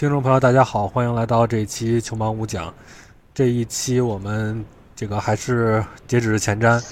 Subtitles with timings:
[0.00, 2.72] 听众朋友，大家好，欢迎来到这一期球盲五讲。
[3.34, 4.64] 这一期我们
[4.96, 6.82] 这个还是截止前瞻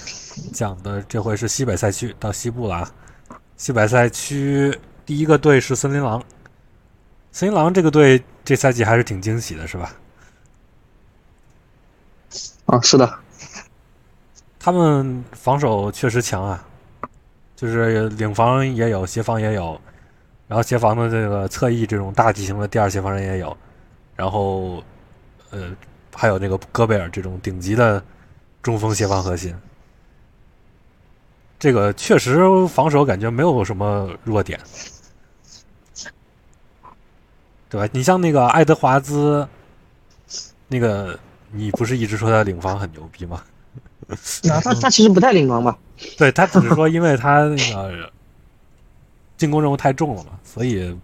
[0.52, 2.92] 讲的，这回是西北赛区到西部了啊。
[3.56, 6.22] 西北赛区第一个队是森林狼，
[7.32, 9.90] 森林狼这个队这赛季还是挺惊喜的，是吧？
[12.66, 13.18] 啊，是的，
[14.58, 16.62] 他们防守确实强啊，
[17.56, 19.80] 就是领防也有，协防也有，
[20.48, 23.56] 然后协防的这个侧翼这种大体型的第二协防人也有，
[24.16, 24.82] 然后
[25.50, 25.70] 呃
[26.14, 28.02] 还有那个戈贝尔这种顶级的
[28.62, 29.54] 中锋协防核心，
[31.58, 34.58] 这个确实防守感觉没有什么弱点，
[37.68, 37.88] 对吧？
[37.92, 39.46] 你像那个爱德华兹，
[40.66, 41.18] 那个
[41.52, 43.42] 你不是一直说他领防很牛逼吗？
[44.50, 45.78] 啊，他他其实不太领防吧？
[46.16, 48.10] 对他只是说，因为他那个
[49.38, 50.94] 进攻任务太重了嘛，所以，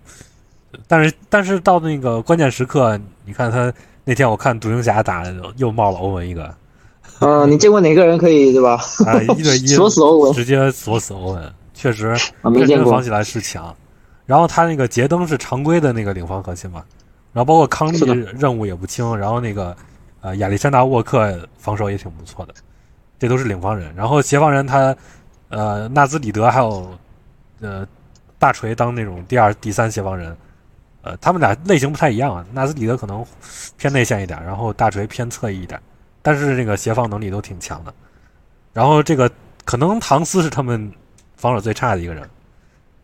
[0.86, 3.72] 但是但是到那个关键时刻，你看他
[4.04, 5.24] 那天我看独行侠打
[5.56, 6.54] 又冒了欧文一个
[7.20, 8.74] 啊，你见过哪个人可以对吧？
[9.06, 12.08] 啊，一对一 锁死欧文，直接锁死欧文，确实
[12.42, 13.74] 啊，没见过防起来是强。
[14.26, 16.82] 然后他那个杰登是常规的那个领防核心嘛，
[17.32, 18.00] 然后包括康利
[18.36, 19.76] 任务也不轻，然后那个
[20.22, 22.54] 呃亚历山大沃克防守也挺不错的，
[23.18, 23.94] 这都是领防人。
[23.94, 24.96] 然后协防人他
[25.50, 26.88] 呃纳兹里德还有
[27.60, 27.86] 呃
[28.44, 30.36] 大锤当那种第二、第三协防人，
[31.00, 33.24] 呃他们俩类型不太一样啊，纳斯里德可能
[33.78, 35.80] 偏内线一点，然后大锤偏侧翼一点，
[36.20, 37.94] 但是这个协防能力都挺强的。
[38.74, 39.30] 然后这个
[39.64, 40.92] 可能唐斯是他们
[41.36, 42.28] 防守最差的一个人。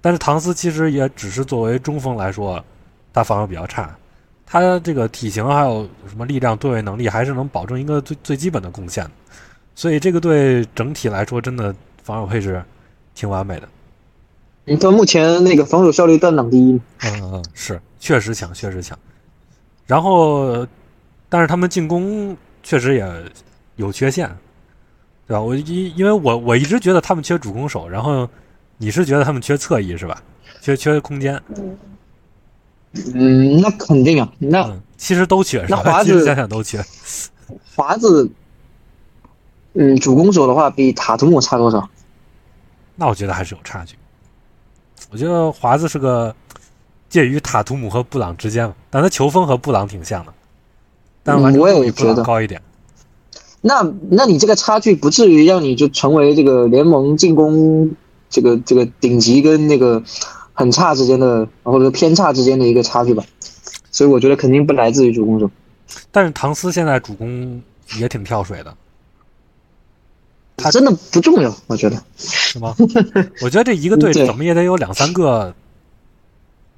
[0.03, 2.63] 但是唐斯其实也只是作为中锋来说，
[3.11, 3.97] 他防守比较差，
[4.45, 9.11] 他这个体型还有什么力量、对位能力，还是能保证一个最最基本的贡献的。
[9.75, 12.63] 所以这个队整体来说，真的防守配置
[13.15, 13.67] 挺完美的。
[14.65, 18.99] 你看目前那个防守效率断档第一，嗯嗯嗯，是确实强，确实强。
[19.87, 20.67] 然后，
[21.29, 23.07] 但是他们进攻确实也
[23.77, 24.29] 有缺陷，
[25.27, 25.41] 对吧？
[25.41, 28.29] 我因因为我我一直觉得他们缺主攻手，然后。
[28.83, 30.23] 你是觉得他们缺侧翼是吧？
[30.63, 31.39] 缺缺空间？
[33.15, 34.33] 嗯，那肯定啊。
[34.39, 35.67] 那、嗯、其实都缺？
[35.69, 36.83] 那华子想想都缺。
[37.77, 38.31] 华子，
[39.75, 41.91] 嗯，主攻手的话比塔图姆差多少？
[42.97, 43.97] 那我觉得还是有差距。
[45.11, 46.35] 我觉得华子是个
[47.09, 50.33] 介于塔图姆和布朗之间嘛，但他球风和布朗挺像的，
[51.23, 52.63] 但我也度比布朗觉得高一点。
[53.61, 57.91] 那那你这个差距不至于让你就成为这个联盟进攻
[58.31, 60.03] 这个这个顶级跟那个
[60.55, 63.23] 很差之间的，或者说偏差之间的一个差距吧？
[63.91, 65.51] 所以我觉得肯定不来自于主攻手。
[66.13, 67.61] 但是唐斯现在主攻
[67.99, 68.75] 也挺跳水的，
[70.63, 71.97] 他真的不重要，我觉得。
[72.17, 72.75] 是吗？
[73.43, 75.55] 我觉得这一个队 怎么也得有两三个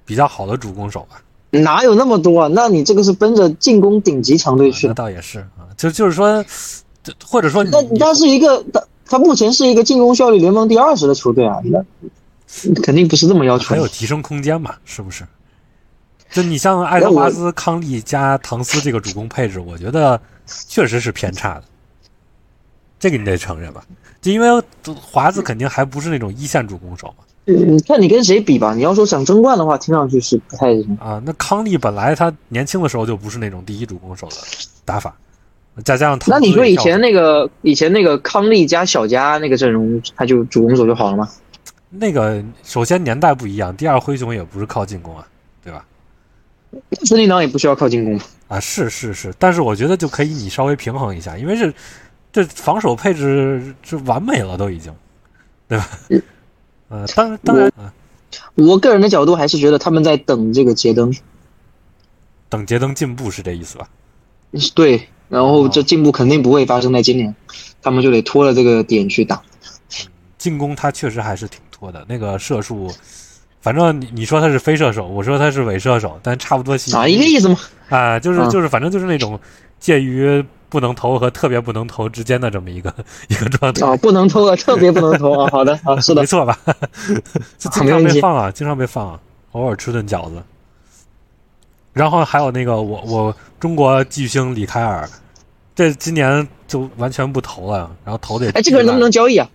[0.05, 1.21] 比较好的主攻手吧。
[1.51, 2.49] 哪有那么多啊？
[2.53, 4.89] 那你这个是奔着进攻顶级强队去的。
[4.89, 6.45] 那倒也是啊，就就是说，
[7.03, 11.85] 这或者说你那他是一个，他他目前是一个进攻效率联盟第二十的球队啊，那
[12.83, 13.67] 肯定不是这么要求。
[13.69, 14.75] 还有提升空间嘛？
[14.85, 15.25] 是不是？
[16.31, 21.65] 就你像爱德华兹、康利加唐斯这个主攻配置，我觉得确实是偏差的，
[23.03, 23.83] 这个你得承认吧？
[24.21, 24.49] 就因为
[24.95, 27.25] 华子肯定还不是那种一线主攻手嘛。
[27.47, 28.75] 嗯，看你跟谁比吧。
[28.77, 30.69] 你要说想争冠的话，听上去是不太
[31.01, 34.37] 啊，那康利本来他年轻的时候就不是那种第一主攻手的
[34.85, 35.13] 打法，
[35.83, 41.29] 再加上唐斯那你说以前那个以前那个康利加小加那个阵容，他就主攻手就好了吗？
[41.91, 45.27] 那个首先年代不一样，第二灰熊也不是靠进攻啊，
[45.65, 45.85] 对吧？
[47.05, 48.17] 森林狼也不需要靠进攻。
[48.47, 51.73] 啊，是是是，但是我觉得就可以你稍微平衡一下，因为这
[52.33, 54.93] 这防守配置是完美了，都已经，
[55.69, 55.89] 对吧？
[56.89, 57.93] 呃，当然当然，啊，
[58.55, 61.15] 我个人的角度还是觉得他们在等这个杰登，
[62.49, 63.89] 等杰登进步是这意思吧？
[64.75, 67.35] 对，然后这进步肯定不会发生在今年，
[67.83, 69.41] 他们就得拖了这个点去打。
[70.39, 72.91] 进攻他确实还是挺拖的，那个射术，
[73.61, 77.59] 反正你你说他是非射手，我说他是伪射手，但差不多系啊，一个意思嘛。
[77.89, 79.39] 啊，就是啊就是，反正就是那种
[79.79, 82.93] 介于不能投和特别不能投之间的这么一个
[83.29, 83.87] 一个状态。
[83.87, 85.51] 啊，不能投啊，特别不能投啊。
[85.53, 86.59] 好的，啊， 是的没，错吧？
[87.59, 89.21] 就经常被放啊，经常被放啊，
[89.51, 90.43] 偶尔吃顿饺子。
[91.93, 95.07] 然后还有那个我我中国巨星李凯尔，
[95.75, 99.47] 这今年就完全不投了，然后投的也哎，这个人能不能交易啊？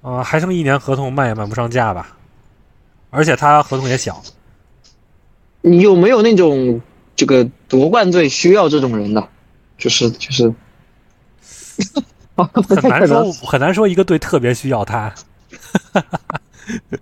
[0.00, 2.16] 啊、还剩一年合同，卖也卖不上价吧？
[3.10, 4.22] 而且他合同也小，
[5.60, 6.80] 你有没有那种
[7.14, 9.28] 这个夺冠队需要这种人的？
[9.78, 10.52] 就是就是，
[12.36, 15.14] 很难说很难说一个队特别需要他，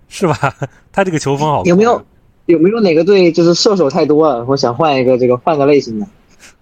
[0.07, 0.55] 是吧？
[0.91, 2.03] 他这个球风好，有没有？
[2.45, 4.45] 有没有哪个队就是射手太多了？
[4.45, 6.05] 我想换一个这个换个类型的。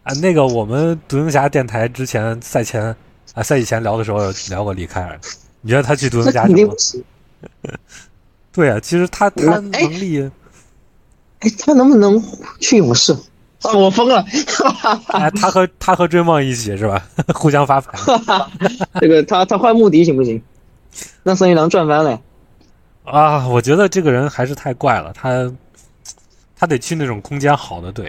[0.04, 2.96] 啊，那个我们独行侠电台之前赛前
[3.34, 4.20] 啊赛以前聊的时候
[4.50, 5.20] 聊过李凯尔，
[5.60, 6.78] 你觉得他去独行侠行吗那肯定不？
[6.78, 7.04] 行。
[8.54, 10.32] 对啊，其实他他那能哎力，
[11.40, 12.24] 哎，他能不能
[12.60, 13.14] 去勇士？
[13.64, 14.26] 啊，我疯了！
[15.08, 17.04] 哎， 他和他和追梦一起是吧？
[17.34, 17.98] 互相发牌
[19.00, 20.42] 这个他他换穆迪行不行？
[21.24, 22.20] 那森林狼赚翻了。
[23.04, 23.48] 啊！
[23.48, 25.52] 我觉得这个人还是太怪了，他
[26.58, 28.06] 他得去那种空间好的队，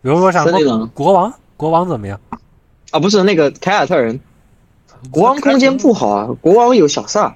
[0.00, 2.18] 比如说像森林狼国王，国王怎么样？
[2.90, 4.18] 啊，不是那个凯尔特人，
[5.10, 7.34] 国王空间不好啊，国王有小萨，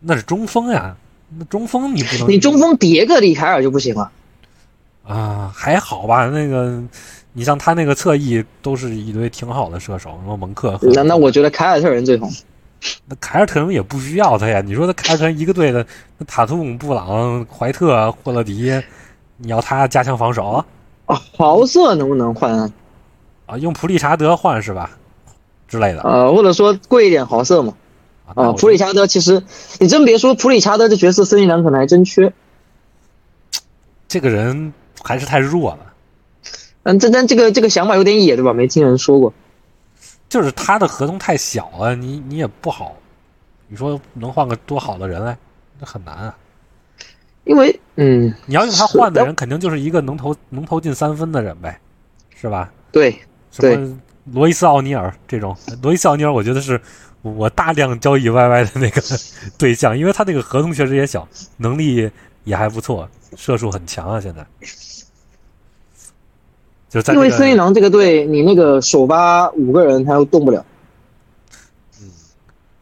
[0.00, 0.96] 那是中锋呀，
[1.38, 4.02] 那中锋你不能你中锋叠个里凯尔就不行了。
[4.02, 4.12] 啊，
[5.54, 6.26] 还好吧？
[6.28, 6.82] 那个，
[7.32, 12.30] 你像他那个侧翼都是一堆挺好的射手，什么蒙克那那我觉得凯尔特人最红。
[13.06, 14.60] 那凯尔特人也不需要他呀。
[14.60, 15.86] 你说他凯尔特人一个队的，
[16.18, 18.72] 那塔图姆、布朗、怀特、霍勒迪，
[19.36, 20.64] 你要他加强防守
[21.06, 22.70] 啊，豪瑟能不能换啊？
[23.46, 23.58] 啊？
[23.58, 24.90] 用普利查德换是吧？
[25.68, 27.74] 之类的呃，或者说贵一点豪瑟嘛？
[28.34, 29.42] 啊普里查德其实
[29.78, 32.32] 你真别说，普里查德这角色森林狼可能还真缺。
[34.08, 34.72] 这个人
[35.02, 35.92] 还是太弱了。
[36.84, 38.52] 嗯，这但这个这个想法有点野，对吧？
[38.52, 39.32] 没听人说过。
[40.28, 42.96] 就是他的合同太小了，你你也不好，
[43.68, 45.36] 你说能换个多好的人来，
[45.78, 46.36] 那很难啊。
[47.44, 51.78] 因为嗯，你要用他换的人，肯定就是一个能投能投进三分的人呗，
[52.34, 52.72] 是吧？
[52.90, 53.20] 对，
[53.50, 54.00] 什么
[54.32, 56.80] 罗伊斯奥尼尔这种，罗伊斯奥尼尔，我觉得是
[57.20, 59.02] 我大量交易 YY 的那个
[59.58, 62.10] 对象，因为他那个合同确实也小，能力
[62.44, 64.20] 也还不错，射术很强啊。
[64.20, 64.46] 现在
[66.92, 70.62] 就在、这个、因为森林狼这个队，你那个首发五个人他又动不了。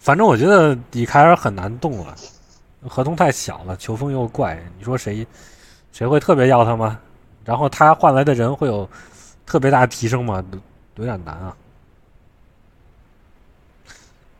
[0.00, 2.16] 反正我觉得底凯尔很难动了，
[2.88, 5.24] 合同太小了，球风又怪，你说谁
[5.92, 6.98] 谁会特别要他吗？
[7.44, 8.88] 然后他换来的人会有
[9.46, 10.44] 特别大的提升吗？
[10.96, 11.56] 有点难啊。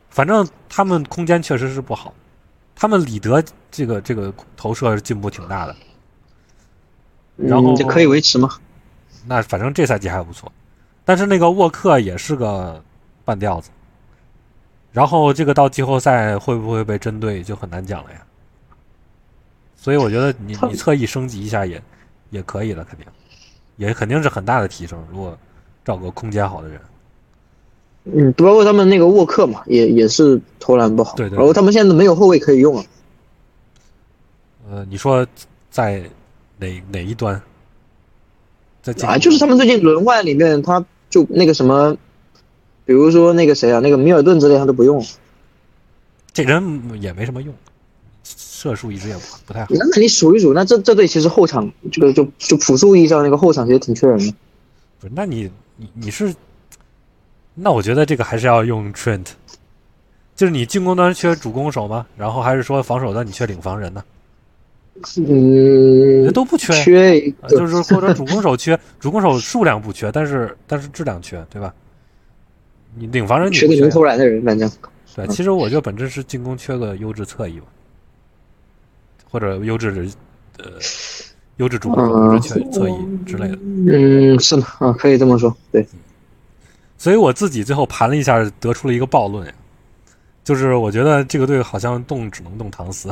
[0.09, 2.13] 反正他们空间确实是不好，
[2.75, 3.41] 他们里德
[3.71, 5.73] 这个这个投射进步挺大的，
[7.37, 8.49] 然后嗯，这可以维持吗？
[9.25, 10.51] 那反正这赛季还不错，
[11.05, 12.83] 但是那个沃克也是个
[13.23, 13.69] 半吊子，
[14.91, 18.21] 然后这个到季后赛会不会被针对就很难讲了呀。
[19.75, 21.81] 所以我觉得你你侧翼升级一下也
[22.29, 23.05] 也可以了，肯定
[23.77, 25.03] 也肯定是很大的提升。
[25.11, 25.37] 如果
[25.83, 26.81] 找个空间好的人，
[28.05, 31.15] 嗯，包括他们那个沃克嘛，也也是投篮不好。
[31.15, 32.83] 对对对然后他们现在没有后卫可以用了。
[34.69, 35.25] 呃，你说
[35.69, 36.03] 在
[36.57, 37.41] 哪哪一端？
[38.81, 41.95] 在进啊，就是他们最近轮换里面，他就那个什么，
[42.85, 45.05] 比如说那个谁啊，那个米尔顿之类他都不用。
[46.33, 47.53] 这人也没什么用，
[48.23, 49.67] 射术一直也不不太好。
[49.71, 54.33] 那那你数一数，那这这队其实后场这个就就朴素意义上那个后场其实挺缺人的。
[54.99, 56.33] 不是，那你你你是，
[57.53, 59.25] 那我觉得这个还是要用 Trent，
[60.35, 62.07] 就是你进攻端缺主攻手吗？
[62.15, 64.03] 然后还是说防守端你缺领防人呢？
[65.17, 71.73] 嗯人，都不缺，缺一个啊就是或者主攻手缺，主攻手数量不缺，但是但是质量缺，对吧？
[72.95, 74.69] 你领防人你缺缺呀能投篮的人，反正
[75.15, 77.65] 对，其实我觉得本质是进攻缺个优质侧翼吧，
[79.29, 80.01] 或者优质的
[80.57, 80.71] 呃
[81.55, 82.93] 优质主攻手、嗯优质侧侧翼
[83.25, 83.57] 之类的。
[83.63, 85.87] 嗯是的啊，可以这么说，对，
[86.97, 89.51] 所以我自己最后盘了一下，得出了一个暴论，
[90.43, 93.09] 就是我觉得这个队好像动只能动唐斯。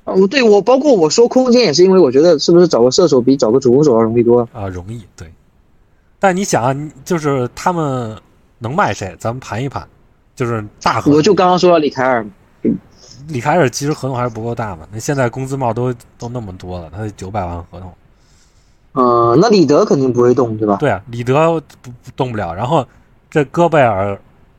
[0.04, 4.49] 啊，我对我包括我说空间也是因为我觉得是不是找个射手比找个主攻手要容易多了。
[4.52, 5.32] 啊，容易对。
[6.18, 8.16] 但你想啊，就是他们
[8.58, 9.16] 能卖谁？
[9.18, 9.87] 咱们盘一盘，
[10.37, 11.14] 就是大合同。
[11.14, 12.30] 我就刚刚说到里凯尔嘛，
[13.28, 17.92] 李凯尔其实合同还是不够大嘛，那现在工资帽都都那么多了，他九百万合同。
[18.92, 20.76] 嗯，那里德肯定不会动，对吧？
[20.78, 22.87] 对啊，里德不不动不了，然后
[23.30, 24.18] 这戈贝尔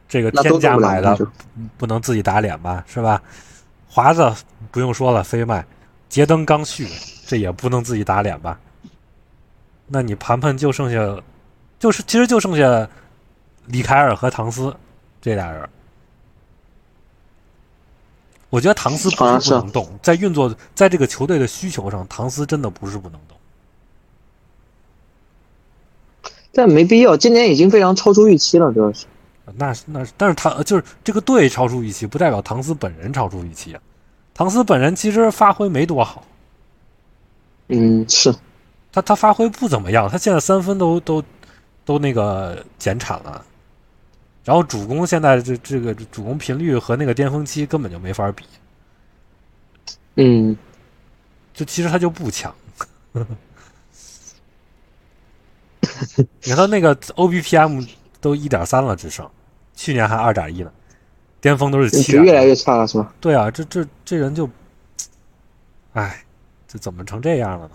[0.09, 1.17] 这个天价买的，
[1.77, 3.21] 不能自己打脸吧，是吧？
[3.95, 4.29] 华子
[4.71, 5.65] 不用说了，飞卖，
[6.09, 6.85] 杰登刚续，
[7.25, 8.59] 这也不能自己打脸吧？
[9.87, 11.23] 那你盘盘就剩下，
[11.79, 12.89] 就是其实就剩下
[13.67, 14.75] 李凯尔和唐斯
[15.21, 15.69] 这俩人。
[18.49, 23.37] 我觉得唐斯不是不能动，在运作在这个球队的需求上，唐斯真的不是不能动。
[26.51, 29.05] 但没必要，今年已经非常超出预期了，主要是。
[29.55, 33.81] 那是那是，但是他就是这个队超出预期，不代表唐斯本人超出预期啊。
[34.33, 36.25] 唐斯本人其实发挥没多好，
[37.67, 38.33] 嗯，是，
[38.91, 41.23] 他他发挥不怎么样，他现在三分都都
[41.85, 43.45] 都那个减产了，
[44.43, 48.43] 然后主攻现在这这个主攻频率和那个巅峰期根本就没法比。
[50.15, 50.57] 嗯，
[51.53, 52.53] 就其实他就不强。
[56.17, 57.87] 你看他那个 OBPM
[58.21, 59.29] 都一点三了，只剩
[59.75, 60.71] 去年还二点一呢，
[61.41, 63.13] 巅峰都是七越来越差了，是吧？
[63.19, 64.49] 对啊，这这这人就，
[65.93, 66.23] 哎，
[66.67, 67.71] 这怎么成这样了呢？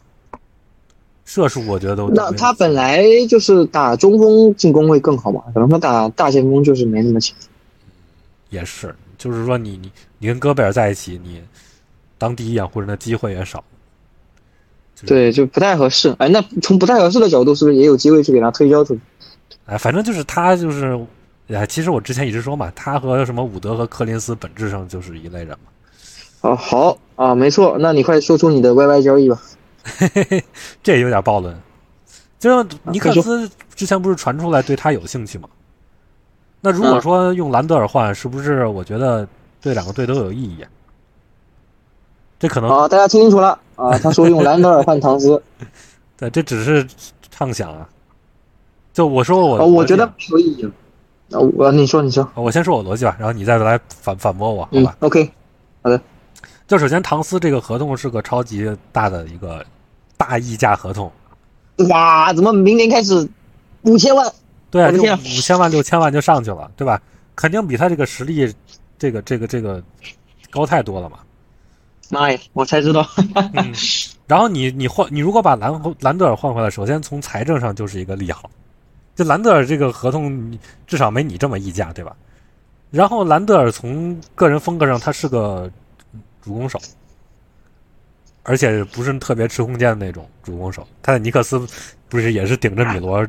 [1.25, 7.37] 射术我觉得都那他本来就是打中锋进攻会更好嘛，可能他打大前锋就是没那么强。
[8.49, 11.41] 也是，就是说你你你跟戈贝尔在一起，你
[12.19, 13.63] 当第一掩护人的机会也少。
[15.07, 16.13] 对，就不太合适。
[16.19, 19.01] 哎，那从不太合适的角度，是不是也有机会去给他推销出去？
[19.71, 20.99] 哎，反正就是他就是，
[21.49, 25.71] 哎，其实我之前一直说嘛，他和什么伍德和柯林斯本质上就是一类人嘛。
[26.41, 27.77] 哦，好啊，没错。
[27.79, 29.41] 那你快说出你的 YY 交易吧。
[30.83, 31.57] 这有点暴论。
[32.39, 35.49] 就是尼克斯之前不是传出来对他有兴趣吗？
[36.63, 39.29] 那如果嗯说用兰德尔换，是不是我觉得
[39.61, 40.65] 对两个队都有意义？
[42.39, 45.41] 这可能啊，大家听清楚了啊，他说用兰德尔换唐斯，
[46.17, 46.85] 对，这只是
[47.31, 47.89] 畅想啊。
[48.93, 50.71] 就我说我，啊，我觉得没有意义了。
[51.33, 55.31] 啊，我你说你说，我先说我逻辑吧，然后你再来反反驳我，好嗯吧？，OK，
[55.83, 56.01] 好的
[56.67, 59.65] 就首先，唐斯这个合同是个超级大的一个
[60.17, 61.11] 大溢价合同，
[61.89, 63.29] 哇，怎么明年开始
[63.83, 64.33] 五千万？
[64.71, 67.01] 对啊，五千万六千万就上去了，对吧？
[67.37, 68.53] 肯定比他这个实力，
[68.99, 69.83] 这个这个这个
[70.51, 71.19] 高太多了嘛。
[72.09, 73.09] 妈呀，我才知道。
[73.55, 73.73] 嗯，
[74.27, 78.51] 然后你你换你如果把兰兰德尔换回来，首先从财政上就是一个利好，
[79.21, 82.17] 就兰德尔这个合同至少没你这么溢价，对吧？
[82.91, 85.71] 然后兰德尔从个人风格上他是个
[86.41, 86.81] 主攻手，
[88.45, 90.89] 而且不是特别吃空间的那种主攻手。
[91.03, 91.61] 他在尼克斯
[92.09, 93.29] 不是也是顶着米罗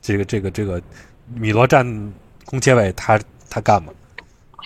[0.00, 0.80] 这个这个这个
[1.34, 1.84] 米罗站
[2.46, 3.20] 空切位，他
[3.50, 3.92] 他干嘛，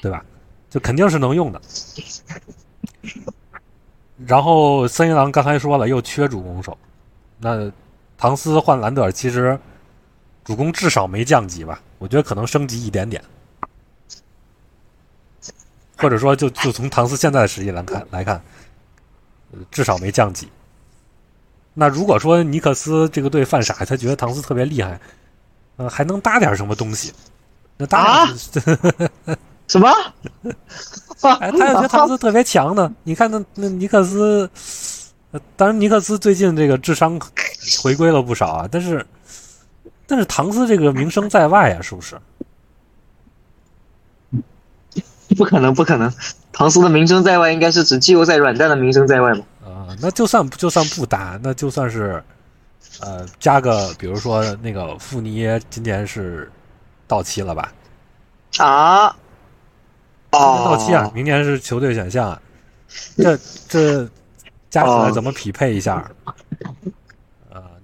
[0.00, 0.25] 对吧？
[0.71, 1.61] 就肯定是能用的。
[4.28, 6.78] 然后森林狼刚才说了，又缺主攻手，
[7.40, 7.69] 那
[8.16, 9.59] 唐斯换兰德尔，其实
[10.45, 11.81] 主攻至少没降级吧？
[11.99, 13.23] 我觉得可能升级一点点，
[15.97, 18.43] 或者说就就从唐斯现在的实力来看来看，
[19.53, 20.49] 呃至少没降级。
[21.75, 25.01] 那如果说尼克斯这个队犯傻，他觉得唐斯特别厉害，
[25.77, 27.13] 呃，还能搭点什么东西？
[27.79, 28.37] 那搭点、
[29.69, 29.89] 什么？
[31.41, 32.93] 哎，他要觉得唐斯特别强呢。
[33.05, 34.51] 你看那那尼克斯，
[35.31, 37.19] 呃当然尼克斯最近这个智商
[37.83, 39.07] 回归了不少啊，但是
[40.07, 42.19] 但是唐斯这个名声在外啊，是不是？
[45.37, 46.13] 不可能，不可能。
[46.53, 49.45] 唐斯的名声在外，应该是指季后赛软蛋的名声在外吧？
[49.65, 52.23] 啊、那就算就算不打，那就算是
[53.01, 56.51] 呃加个，比如说那个富尼耶今年是
[57.07, 57.73] 到期了吧？
[58.59, 59.17] 啊？
[60.33, 62.43] 哦，到期啊，明年是球队选项啊，
[63.17, 64.05] 这这
[64.69, 66.11] 加起来哦怎么匹配一下？
[66.25, 66.35] 呃，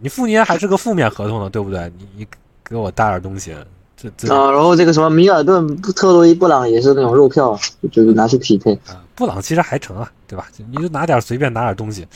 [0.01, 1.91] 你富尼还是个负面合同呢，对不对？
[1.99, 2.27] 你你
[2.65, 3.55] 给我搭点东西，
[3.97, 7.59] 这这啊，然后这个什么米尔顿、特洛伊、布朗也是那种肉票，
[7.91, 8.73] 就是拿去匹配。
[8.87, 10.47] 啊，布朗其实还成啊，对吧？
[10.71, 12.07] 你就拿点随便拿点东西，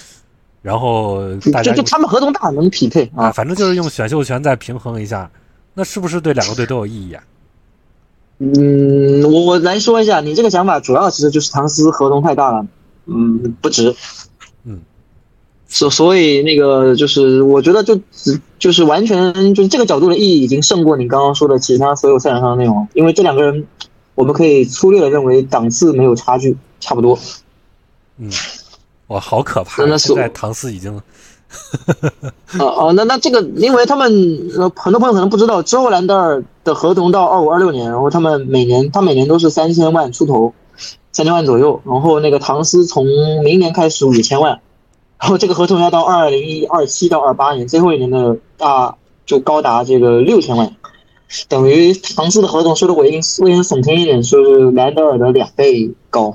[0.63, 1.23] 然后
[1.53, 3.33] 大家就就他们合同大能匹配啊，啊。
[3.33, 5.31] 反正就是用选秀权再平衡一下，
[5.75, 7.25] 那是不是对两个队都有意义啊？
[8.39, 12.67] 嗯，我我来说一下，你这个想法主要其实就是唐斯合同太大了，
[13.07, 13.95] 嗯，不值。
[14.65, 14.81] 嗯，
[15.73, 23.67] 所所以那个就是我觉得就只就是完全就是这个角度的意义已经胜过你刚刚说的其他所有赛场上的内容，因为这两个人
[24.15, 27.19] 我们可以粗略的认为档次没有差距，差不多。
[28.19, 28.31] 嗯，
[29.07, 29.79] 哇，好可怕！
[29.83, 30.95] 真的是现在唐斯已经
[32.59, 40.53] 哦 哦，那那这个，因为他们呃很多朋友可能不知道，之后兰德尔的合同到二五二六年，然后他们每年他每年都是三千万出头，
[41.13, 43.07] 三千万左右，然后那个唐斯从
[43.43, 44.61] 明年开始五千万，
[45.23, 50.75] 然后这个合同要到二零一二七到二八年最后一年的大就高达这个六千万，
[51.49, 56.35] 等于唐斯的合同说的我应我应耸听一点，说是莱德尔的两倍高。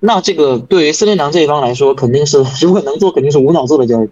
[0.00, 4.08] 那这个对于森林狼这一方来说，肯定是如果能做，肯定是无脑做的交易，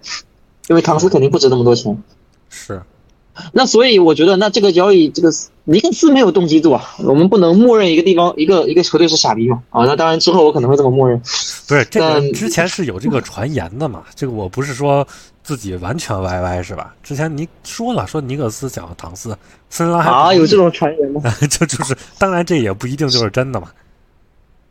[0.69, 2.01] 因为唐斯肯定不值那么多钱。
[2.49, 2.81] 是
[3.53, 5.31] 那所以我觉得，那这个交易，这个
[5.65, 9.85] 尼克斯没有动机做啊，我们不能默认一个地方一个一个球队是傻逼嘛啊。
[9.85, 11.19] 那当然之后我可能会这么默认。
[11.67, 14.05] 不是这个之前是有这个传言的嘛？
[14.15, 15.07] 这个我不是说
[15.43, 16.95] 自己完全歪歪是吧？
[17.03, 19.37] 之前你说了，说尼克斯想要唐斯，
[19.69, 21.21] 森林狼还啊，有这种传言吗？
[21.51, 23.69] 就就是，当然这也不一定就是真的嘛，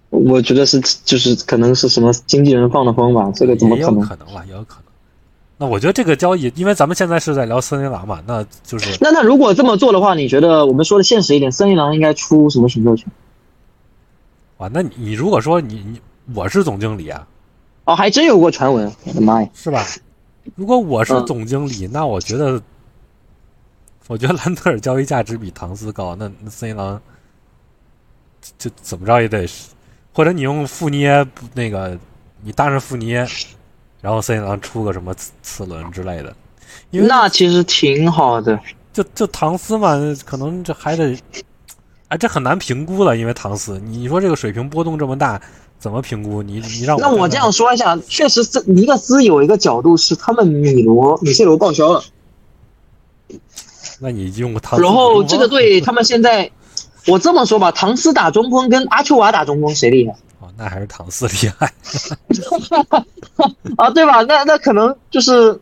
[0.09, 3.99] 我觉得是就是可能是什么经纪人放的风吧，这个怎么可能？
[3.99, 4.86] 有可能有可能。
[5.57, 13.11] 那我觉得这个交易，因为咱们现在是在聊森林狼嘛，那就是那那如果这么做的话，你觉得我们说的现实一点，森林狼应该出什么选秀权？
[14.57, 15.99] 哇，那你你如果说你你
[16.35, 17.27] 我是总经理啊，
[17.85, 19.49] 哦，还真有过传闻，我的妈呀！
[19.53, 19.83] 是吧？
[20.55, 22.61] 如果我是嗯总经理，那我觉得，
[24.07, 27.01] 我觉得兰德尔交易价值比唐斯高，那那森林狼
[28.41, 29.47] 就就怎么着也得，
[30.13, 31.97] 或者你用富涅那个，
[32.41, 33.27] 你搭上富涅，
[34.01, 36.35] 然后森林狼出个什么次次轮之类的，
[36.91, 38.59] 因为那其实挺好的。
[38.93, 41.15] 就就唐斯嘛，可能这还得，
[42.07, 45.39] 哎，这很难评估了，因为唐斯，你说这个水平波动这么大，
[45.77, 46.41] 怎么评估？
[46.41, 52.03] 你你让我那我这样说一下，确实这尼克斯有一个角度是他们米罗米切罗报销了，
[53.99, 56.49] 那你用个唐斯，然后 这个队他们现在，
[57.07, 60.13] 我这么说吧，唐斯打中锋跟阿丘瓦打中锋谁厉害？
[60.13, 60.17] 哦，
[60.57, 61.71] 那还是唐斯厉害。
[63.77, 63.89] 啊？
[63.91, 64.23] 对吧？
[64.23, 65.59] 那那可能就是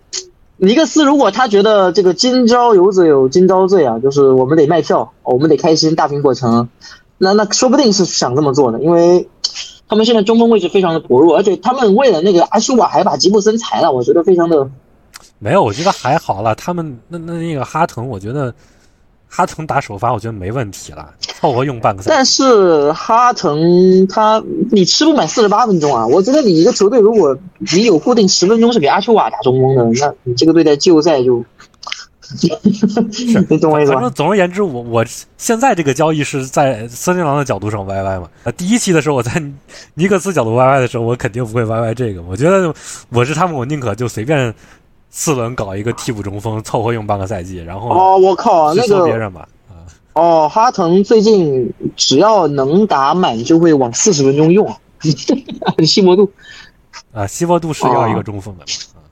[0.58, 6.70] 尼克斯，如果他觉得这个今朝有酒有今朝醉啊，就是我们得卖票，我们得开心，大苹果城，
[7.18, 9.28] 那那说不定是想这么做的，因为。
[9.88, 14.68] 他们现在中锋位置非常的薄弱，而且他们为了那个阿舒瓦还把吉布森裁了，我觉得非常的
[15.38, 16.56] 没有，我觉得还好了。
[16.56, 18.52] 他们那那那个哈腾，我觉得
[19.36, 22.16] 哈腾打首发，我觉得没问题了，凑合用半个赛季。
[22.16, 26.08] 但是哈腾他你吃不满四十八分钟啊！
[26.08, 31.44] 我觉得你一个球队，如果你有固定十分钟是给阿丘瓦打中锋的，那你这个队在季后赛就，
[33.50, 34.14] 你懂我意思吧反正？
[34.14, 35.06] 总而言之，我我
[35.38, 38.30] 现在这个交易是在森林狼的角度上 YY 嘛。
[38.46, 39.44] 呃，第一期的时候我在
[39.96, 42.22] 尼克斯角度 YY 的时候，我肯定不会 YY 这个。
[42.22, 42.74] 我觉得
[43.10, 44.54] 我是他们，我宁可就随便
[45.18, 49.48] 四轮搞一个替补中锋，凑合用半个赛季，然后哦，我靠，那个别人吧。
[49.70, 54.76] 啊，哦，哈腾最近只要能打满就会往四十分钟用，
[55.88, 56.30] 西摩杜
[57.14, 58.66] 啊，西伯杜是要一哦个中锋的嘛。
[58.96, 59.08] 啊，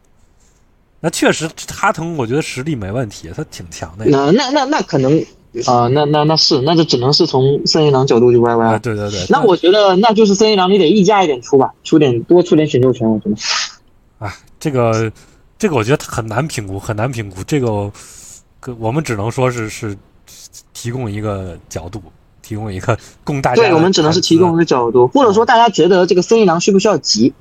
[1.00, 4.04] 那确实哈腾，我觉得实力没问题，他挺强的。
[4.06, 5.18] 那那那那可能
[5.66, 8.80] 啊、那那那是，那就只能是从森林狼角度去 YY 啊，了。
[8.80, 9.26] 对对对。
[9.30, 13.36] 那我觉得那就是森林狼，你得溢价一点出吧，出点多出点选秀权，我觉得。
[14.20, 15.10] 啊，这个
[15.64, 17.42] 这个我觉得很难评估，很难评估。
[17.46, 17.90] 这个
[18.60, 19.96] 个我们只能说是是
[20.74, 22.04] 提供一个角度，
[22.42, 23.62] 提供一个 供大家。
[23.62, 27.34] 对，我们只能是提供一个角度，或者说大家觉得这个森林狼需不需要急？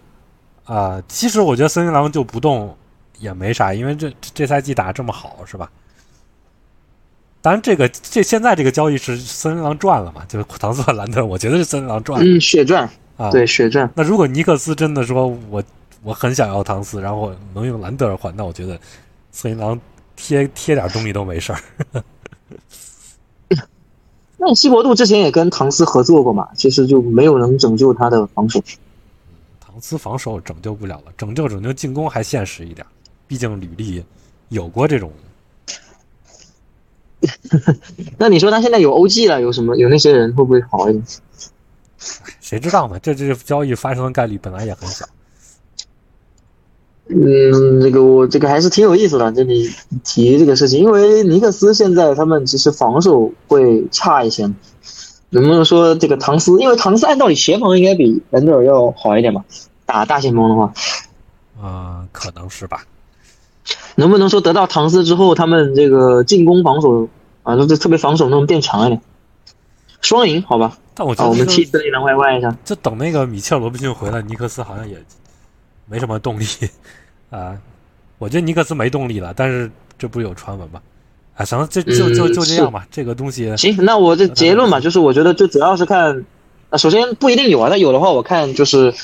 [0.67, 2.77] 啊、其实我觉得森林狼就不动
[3.19, 5.69] 也没啥，因为这这赛季打得这么好，是吧？
[7.41, 10.25] 当然，这个这现在这个交易是森林狼赚了嘛？
[10.29, 13.33] 就是唐斯和兰特，我觉得是森林狼赚了、嗯，血赚，啊。
[13.33, 13.91] 对，血赚。
[13.97, 15.61] 那如果尼克斯真的说我
[16.03, 18.79] 我很想要唐斯，然后能用兰德尔换，那我觉得
[19.31, 19.81] 森林狼
[20.17, 21.61] 贴贴点东西都没事儿。
[24.37, 28.61] 那西伯杜之前也跟唐斯合作过嘛，其实就没有能拯救他的防守。
[29.61, 32.85] 唐斯防守拯救不了了，拯救拯救进攻还现实一点，
[33.29, 34.05] 毕竟履历
[34.49, 35.13] 有过这种。
[38.19, 41.05] 那你说他现在有 OG 了，有什么有那些人会不会好一点？
[42.41, 42.99] 谁知道呢？
[42.99, 45.07] 这这交易发生的概率本来也很小。
[47.09, 49.69] 嗯，这个我这个还是挺有意思的，这里
[50.05, 54.45] 提这个事情，因为尼克斯现在他们其实防守会差一些，
[55.31, 56.59] 能不能说这个唐斯？
[56.61, 59.45] 因为唐斯按道理协防应该比兰德尔要好一点吧？
[59.85, 60.73] 打大前锋的话，
[61.61, 62.85] 啊、可能是吧。
[63.97, 67.09] 能不能说得到唐斯之后，他们这个进攻防守
[67.43, 69.03] 啊，就是特别防守那种变强一点，
[70.01, 70.67] 双赢好吧？
[70.67, 72.57] 啊，但我觉得、我们替森林狼 YY 一下。
[72.65, 74.97] 就等那个米切尔罗宾逊回来，尼克斯好像也
[75.93, 76.47] 没什么动力
[77.31, 77.57] 啊。
[78.19, 80.81] 我觉得尼克斯没动力了，但是这不是有传闻吗？
[81.35, 82.87] 啊，行，这就就嗯就这样吧。
[82.91, 86.25] 这个东西行，那我这结论嘛，就是我觉得就主要是看，
[86.71, 88.95] 啊，首先不一定有啊，那有的话我看就是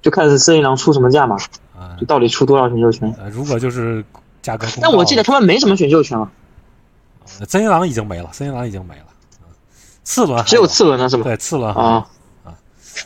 [0.00, 1.36] 就看森林狼出什么价嘛，
[1.76, 3.14] 啊就，到底出多少选秀权。
[3.18, 4.04] 呃，如果就是
[4.40, 6.30] 价格但我记得他们没什么选秀权啊，
[7.40, 9.02] 呃森林狼已经没了，森林狼已经没了。
[9.02, 9.50] 啊
[10.04, 11.22] 次轮只有次轮了是吧？
[11.24, 12.04] 对次轮啊
[12.44, 12.54] 啊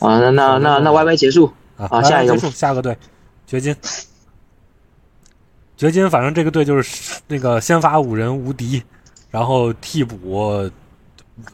[0.01, 2.97] 啊，那那那那 YY 结束，啊，啊下一个结束下个队，
[3.47, 3.75] 掘金。
[5.77, 8.81] 掘金，反正这个队就是那个先发五人无敌，
[9.29, 10.69] 然后替补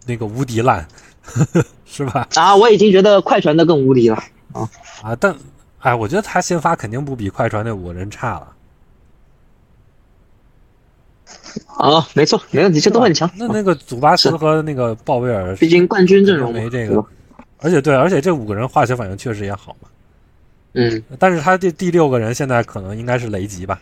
[0.05, 0.87] 那个无敌烂，
[1.85, 2.27] 是吧？
[2.35, 4.15] 啊，我已经觉得快船的更无敌了。
[4.53, 4.69] 啊
[5.01, 5.35] 啊，但
[5.79, 8.55] 哎，我觉得他先发肯定不比快船那五个人差了，
[11.75, 13.29] 啊，没错，没问题，这都很强。
[13.35, 17.03] 那那个祖巴茨和那个鲍威尔，毕竟冠军阵容没这个？
[17.59, 19.89] 而且对，而且这五个人化学反应确实也好嘛。
[20.73, 23.79] 嗯，但是他这第六个人现在可能应该是雷吉吧，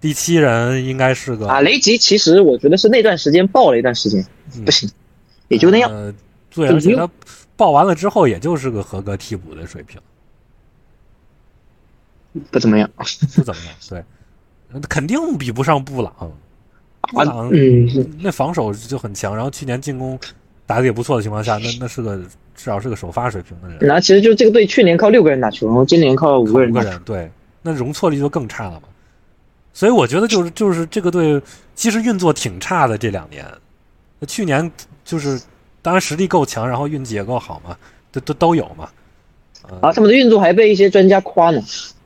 [0.00, 4.24] 第七人应该是个啊，雷吉其实我觉得是那段时间爆了一段时间，
[4.56, 4.90] 嗯不行，
[5.48, 5.90] 也就那样。
[5.90, 6.12] 呃，
[6.50, 7.08] 对，而且他
[7.56, 10.00] 报完了之后，也就是个合格替补的水平，
[12.50, 13.74] 不怎么样不怎么样。
[13.88, 14.04] 对，
[14.88, 16.12] 肯定比不上布朗。
[17.12, 20.18] 布啊朗，嗯，那防守就很强，然后去年进攻
[20.66, 22.16] 打得也不错的情况下， 那那是个
[22.54, 23.78] 至少是个首发水平的人。
[23.80, 26.86] 然后其实就这个队去年靠六个人打球，然后今年靠五个人打球。
[26.86, 27.30] 五个人，对，
[27.62, 28.82] 那容错率就更差了嘛。
[29.72, 31.42] 所以我觉得就是就是这个队
[31.74, 33.44] 其实运作挺差的这两年，
[34.28, 34.70] 去年
[35.04, 35.40] 就是
[35.82, 37.76] 当然实力够强，然后运气也够好嘛，
[38.12, 38.88] 都都都有嘛。
[39.80, 41.60] 啊，他们的运作还被一些专家夸呢，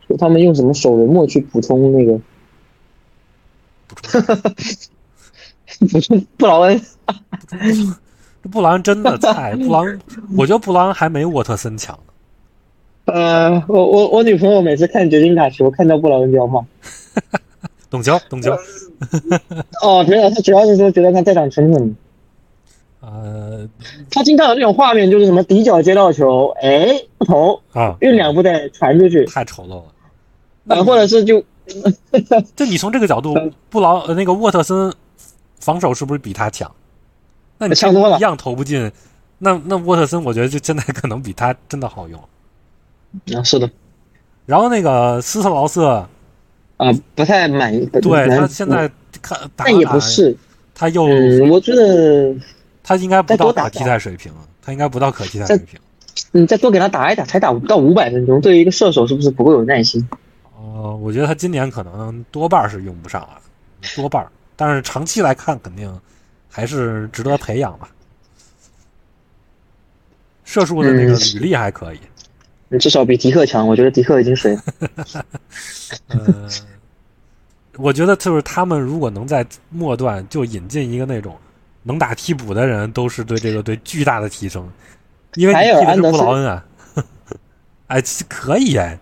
[0.06, 2.18] 说他们用什么首轮末去补充那个，
[5.90, 6.80] 补充布劳恩。
[8.50, 10.00] 布劳恩真的 菜，布劳恩，
[10.36, 12.12] 我觉得布劳恩还没沃特森强呢。
[13.12, 16.60] 呃，我我我女朋友每次看掘金打球，看到布劳恩就要骂。
[17.90, 18.52] 懂球，懂球。
[19.82, 21.96] 哦，没有，他主要是说觉得他在场成本。
[23.00, 23.66] 呃，
[24.10, 29.84] 他经常有那种画面，就是什么底角接到球，哎，不投啊，运两步再传出去，太丑陋了。
[30.66, 31.42] 呃，或者是就，
[32.54, 33.34] 就你从这个角度，
[33.70, 34.92] 布劳呃那个沃特森
[35.60, 36.70] 防守是不是比他强？
[37.58, 38.90] 那你强多了，一样投不进。
[39.38, 42.20] 那那沃特森，我觉得就现在可能比他真的好用。
[43.34, 43.70] 啊，是的。
[44.46, 46.08] 然后那个斯特劳瑟，
[46.76, 47.84] 啊，不太满意。
[47.86, 48.90] 对他现在
[49.20, 50.36] 看，但也不是，
[50.74, 51.04] 他又，
[51.50, 52.34] 我觉得
[52.82, 55.78] 他应该不到可替代水平，他应该不到可替代水平。
[56.32, 60.08] 你再多给他打一打，才打不到五百分钟，对于一个射手是不是不够有耐心？
[60.56, 63.38] 哦，我觉得他今年可能多半是用不上了，
[63.94, 64.26] 多半。
[64.56, 66.00] 但是长期来看，肯定
[66.58, 67.88] 还是值得培养吧。
[70.44, 72.00] 射术的那个履历还可以。
[72.68, 74.62] 你至少比迪克强，我觉得迪克已经水了。
[76.10, 76.50] 嗯，
[77.76, 81.38] 我觉得就是他们如果能在末段就引进一个那种
[81.84, 84.68] 能打替补的人，都是对这个队巨大的提升。
[85.34, 86.64] 因为你替的是布劳恩啊，
[87.86, 88.98] 哎，可以哎，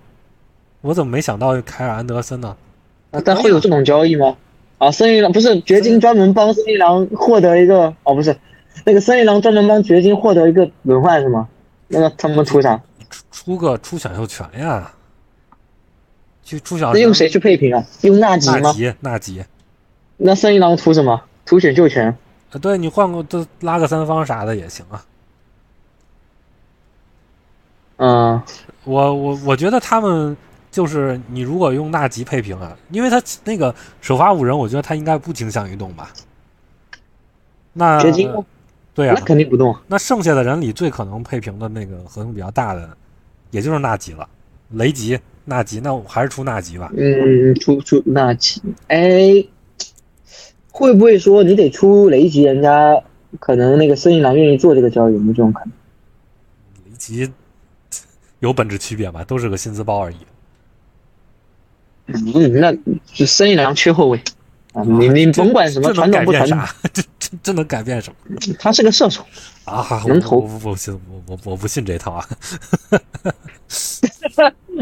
[0.83, 2.55] 我怎么没想到凯尔安德森呢？
[3.13, 4.37] 啊，但会有这种交易吗？
[4.79, 8.37] 啊，森一郎不是掘金专门帮森一郎获得一个哦，不是
[8.85, 11.49] 那个森一郎专门帮掘金获得一个轮换是吗？
[11.89, 12.81] 那个他们图啥？
[13.31, 14.93] 出个出选秀权呀？
[16.43, 17.85] 去出选那用谁去配平啊？
[18.03, 18.61] 用纳吉吗？
[18.61, 19.45] 纳吉，纳吉。
[20.19, 21.23] 那森一郎图什么？
[21.45, 22.17] 图选秀权？
[22.53, 25.05] 啊，对你换个都拉个三方啥的也行啊。
[27.97, 28.43] 嗯，
[28.85, 30.37] 我我我觉得他们
[30.77, 36.13] 就是你如果用纳吉配平啊，因为他那个首发五人，我觉得他应该不倾向于动吧。
[37.73, 37.99] 那
[38.93, 39.75] 对啊，那肯定不动。
[39.87, 42.95] 那剩下的人里最可能配平的那个合同比较大的。
[43.53, 44.29] 也就是纳吉了，
[44.73, 46.93] 雷吉、纳吉，那我还是出纳吉吧。
[46.95, 49.43] 嗯，出出纳吉，哎，
[50.71, 53.03] 会不会说你得出雷吉，人家
[53.41, 55.15] 可能那个森林狼愿意做这个交易？
[55.15, 55.73] 有没有这种可能？
[56.85, 57.33] 雷吉
[58.41, 59.25] 有本质区别吗？
[59.25, 60.17] 都是个薪资包而已。
[62.07, 62.73] 嗯，那
[63.13, 64.19] 就森林狼缺后卫
[64.73, 64.83] 啊！
[64.85, 66.59] 你你甭管什么传统不传统，
[66.93, 68.37] 这这这能改变什么？
[68.59, 69.25] 他是个射手
[69.65, 70.39] 啊，能投。
[70.39, 72.29] 我不信，我我我不信这套啊。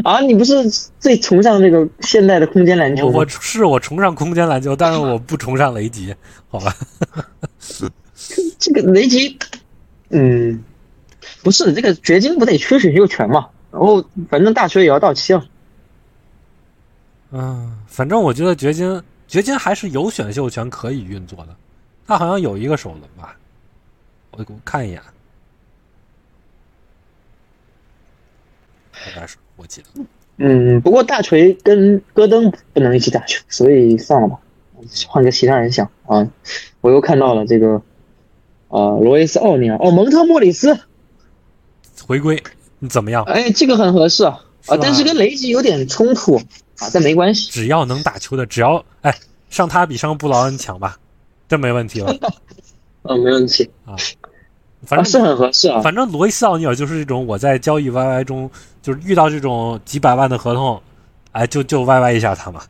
[0.03, 3.13] 啊，你不是最崇尚这个现代的空间篮球吗？
[3.15, 6.13] 我是我崇尚空间篮球，但是我不崇尚雷吉，
[6.49, 6.75] 好吧？
[8.59, 9.37] 这个雷吉，
[10.09, 10.63] 嗯，
[11.41, 13.47] 不是这个掘金不得缺选秀权嘛？
[13.71, 15.43] 然后反正大学也要到期了。
[17.31, 21.55] 嗯，反正我觉得掘金掘金还是有选秀权可以运作的，
[22.07, 23.35] 他好像有一个首轮吧？
[24.31, 25.01] 我我看一眼。
[29.07, 30.03] 应该是我记得，
[30.37, 34.39] 嗯，不过大锤跟戈登不能一起打球，所以算了吧，
[35.07, 35.89] 换个其他人想。
[36.05, 36.27] 啊。
[36.81, 37.81] 我又看到了这个，
[38.69, 40.79] 啊，罗伊斯奥尼尔，哦，蒙特莫里斯。
[42.05, 42.41] 回归，
[42.79, 43.23] 你怎么样？
[43.25, 46.39] 哎，这个很合适啊，啊，但是跟雷吉有点冲突
[46.79, 49.13] 啊，但没关系，只要能打球的，只要哎
[49.49, 50.97] 上他比上布劳恩强吧，
[51.47, 52.15] 这没问题了，
[53.03, 53.95] 嗯， 没问题啊。
[54.85, 55.81] 反正是很合适啊。
[55.81, 58.47] 反正罗伊斯奥尼尔就是这种，我在交易 YY 中，
[58.83, 60.79] 就是遇到这种几百万的合同，
[61.31, 62.61] 哎，就就 YY 一下他嘛，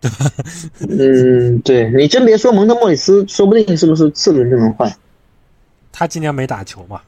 [0.00, 0.16] 对吧？
[0.88, 4.92] 嗯，对你真别说，蒙特莫里斯说不定是不是次轮就能换。
[5.92, 7.00] 他今年没打球嘛，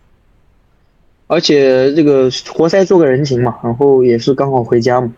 [1.26, 5.12] 而且这个活塞做个人情嘛，然后也是刚好回家嘛。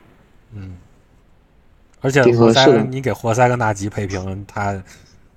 [2.01, 4.73] 嗯，而且活塞你给活塞跟纳吉配平，他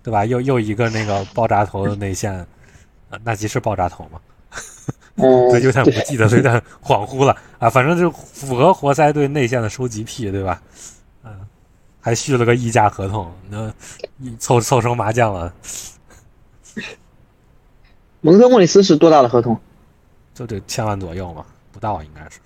[0.01, 0.25] 对吧？
[0.25, 2.45] 又又一个那个爆炸头的内线。
[3.23, 4.19] 纳吉是爆炸头吗？
[5.15, 7.69] 对，有点不记得，有点恍惚了啊。
[7.69, 10.59] 反正就符合活塞对内线的收集癖，对吧？
[11.23, 11.31] 嗯，
[12.01, 13.71] 还续了个溢价合同，那
[14.39, 15.53] 凑凑成麻将了。
[18.21, 19.55] 蒙特莫里斯是多大的合同？
[20.33, 22.39] 就得千万左右嘛，不到应该是。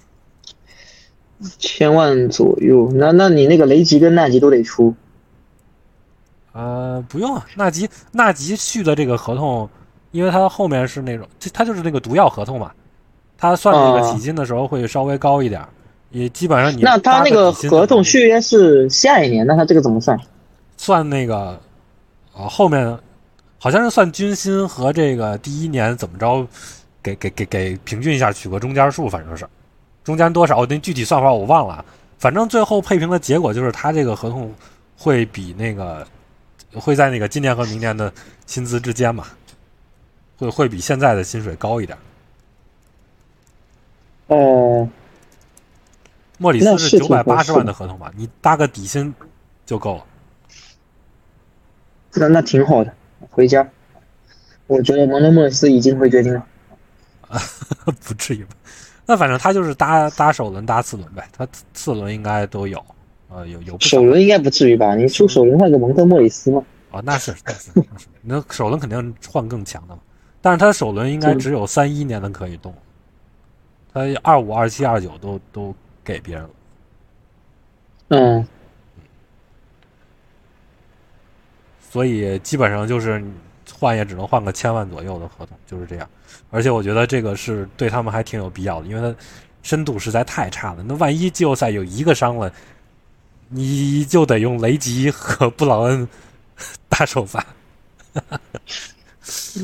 [1.60, 4.96] 千万左右，那那你那个雷吉跟纳吉都得出。
[6.54, 9.70] 呃，不用啊，纳吉纳吉续的这个合同。
[10.12, 12.72] 因为他后面是那种，这他就是那个毒药合同嘛，
[13.38, 15.68] 他算那个啊起薪的时候会稍微高一点儿，
[16.12, 20.18] 也基本上你那他那个合同续约是下一年，那他这个怎么算？
[20.78, 21.60] 算那个，
[22.36, 22.98] 呃，后面
[23.60, 26.48] 好像是算军薪和这个第一年怎么着，
[27.04, 29.46] 给给给给平均一下，取个中间数，反正是
[30.08, 31.84] 中间多少，那具体算法我忘了，
[32.18, 34.56] 反正最后配平的结果就是他这个合同
[34.96, 36.08] 会比那个
[36.76, 38.10] 会在那个今年和明年的
[38.46, 39.26] 薪资之间嘛，
[40.38, 41.98] 会会比现在的薪水高一点。
[44.28, 44.88] 哦，
[46.38, 48.10] 莫里斯是是九百八十万的合同吧？
[48.16, 49.14] 你搭个底薪
[49.66, 50.06] 就够了。
[52.14, 52.94] 那那挺好的。
[53.30, 53.70] 回家，
[54.68, 56.48] 我觉得蒙德莫里斯已经会决定了。
[58.06, 58.56] 不至于吧？
[59.10, 62.86] 那反正他就是搭搭首轮搭次轮呗，他次次轮应该都有，
[63.30, 64.96] 呃，有有首轮应该不至于吧？
[64.96, 66.62] 你出首轮换个蒙特莫里斯吗？
[66.92, 70.02] 哦，那是那是那是，那首轮肯定换更强的嘛，
[70.42, 72.74] 但是他首轮应该只有三一年的可以动，
[73.94, 76.50] 他二五、二七、二九都都给别人了，
[78.10, 78.48] 嗯，
[81.90, 83.24] 所以基本上就是
[83.74, 86.10] 换也只能换个千万左右的合同，就是这样。
[86.50, 89.20] 而且我觉得这个是对他们还挺有必要的，因为他
[89.64, 90.84] 深度实在太差了。
[90.88, 92.52] 那万一季后赛有一个伤了，
[93.50, 96.08] 你就得用雷吉和布朗恩
[96.90, 97.46] 打首发。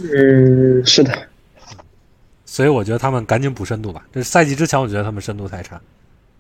[0.04, 1.28] 嗯，是的，
[2.46, 4.06] 所以我觉得他们赶紧补深度吧。
[4.12, 5.80] 这赛季之前我觉得他们深度太差，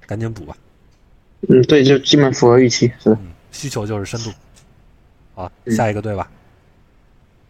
[0.05, 0.55] 赶紧补吧。
[1.47, 3.15] 嗯，对，就基本符合预期，是的。
[3.21, 4.31] 嗯，需求就是深度。
[5.35, 6.29] 好，嗯下一个队吧，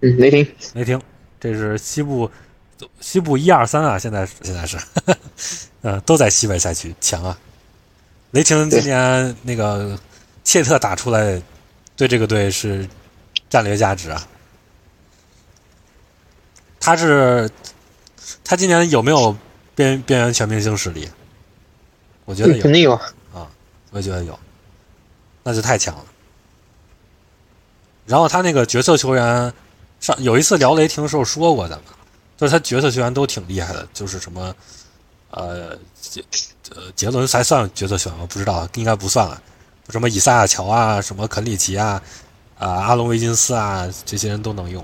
[0.01, 1.01] 嗯，雷霆，雷霆，
[1.39, 2.29] 这是西部
[2.99, 4.77] 西部一二三啊，现在是现在是，
[5.81, 7.37] 呃，都在西北赛区强啊。
[8.31, 9.97] 雷霆今年那个
[10.43, 11.41] 切特打出来，
[11.95, 12.87] 对这个队是
[13.49, 14.27] 战略价值啊。
[16.79, 17.49] 他是
[18.43, 19.35] 他今年有没有
[19.75, 21.07] 边边缘全明星实力？
[22.25, 22.93] 我觉得肯，定有
[23.33, 23.47] 啊。
[23.91, 24.37] 我也觉得有，
[25.43, 26.05] 那就太强了。
[28.05, 29.53] 然后他那个角色球员，
[29.99, 31.85] 上有一次聊雷霆的时候说过，咱们
[32.37, 34.55] 就是他角色球员都挺厉害的，就是什么，
[35.29, 36.23] 呃，杰
[36.75, 38.25] 呃杰伦才算角色球员吗？
[38.29, 39.41] 不知道，应该不算了。
[39.89, 42.01] 什么以赛亚乔啊，什么肯里奇啊，
[42.57, 44.83] 啊、阿隆维金斯啊，这些人都能用，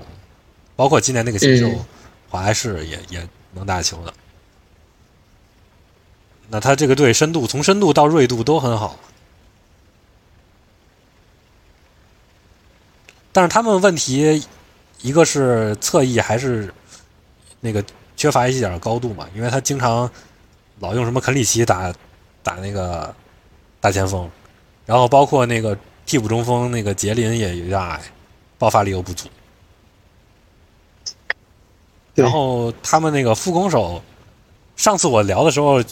[0.76, 1.84] 包括今年那个新秀嗯
[2.28, 4.14] 华莱士也也能打球的。
[6.48, 8.98] 那他这个队深度从深度到锐度都很好，
[13.32, 14.44] 但是他们问题
[15.00, 16.74] 一个是侧翼还是
[17.60, 17.84] 那个
[18.16, 20.10] 缺乏一点高度嘛，因为他经常
[20.78, 21.92] 老用什么肯里奇打
[22.42, 23.14] 打那个
[23.80, 24.28] 大前锋，
[24.86, 28.00] 然后包括那个替补中锋那个杰林也有点矮，
[28.58, 29.28] 爆发力又不足。
[32.14, 34.02] 然后他们那个副攻手，
[34.76, 35.82] 上次我聊的时候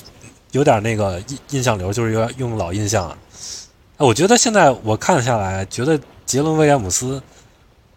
[0.51, 3.19] 有点那个印印象流，就是有点用老印象了。
[3.97, 7.23] 哎，我觉得现在我看下来，觉得杰伦威廉姆斯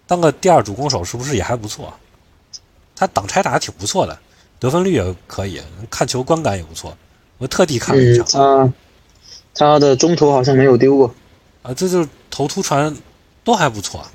[0.08, 1.94] 当个第二主攻手是不是也还不错？
[3.02, 4.16] 他挡拆打的挺不错的，
[4.60, 5.60] 得分率也可以，
[5.90, 6.96] 看球观感也不错。
[7.40, 8.74] 我特地看了一嗯，场
[9.56, 11.12] 他他的中投好像没有丢过。
[11.64, 12.96] 啊，这就是投突传
[13.44, 14.06] 都还不错。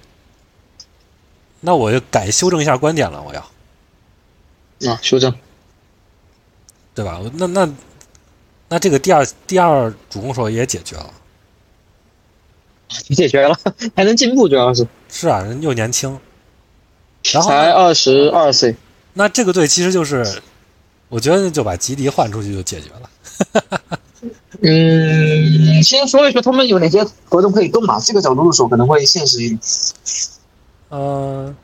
[1.62, 5.34] 那我就改修正一下观点了，我要啊，修正。
[6.94, 7.20] 对吧？
[7.34, 7.68] 那那
[8.68, 11.12] 那这个第二第二主攻手也解决了。
[12.88, 13.58] 解决了，
[13.96, 16.16] 还能进步，主要是是啊，人又年轻。
[17.34, 18.74] 然后才呢二十二岁。
[19.14, 20.42] 那这个队其实就是，
[21.08, 23.10] 我觉得就把吉迪换出去就解决了。
[24.62, 29.60] 嗯，先说一说他们有哪些合同可以动吧，这个角度入手可能会现实一点。
[30.90, 31.54] 嗯、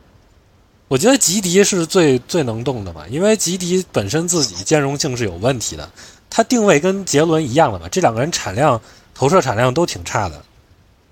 [0.88, 5.88] 我觉得吉迪是最最能动的嘛，因为吉迪本身自己兼容性是有问题的，
[6.28, 8.80] 他定位跟杰伦一样的嘛，这两个人产量
[9.14, 10.42] 投射产量都挺差的，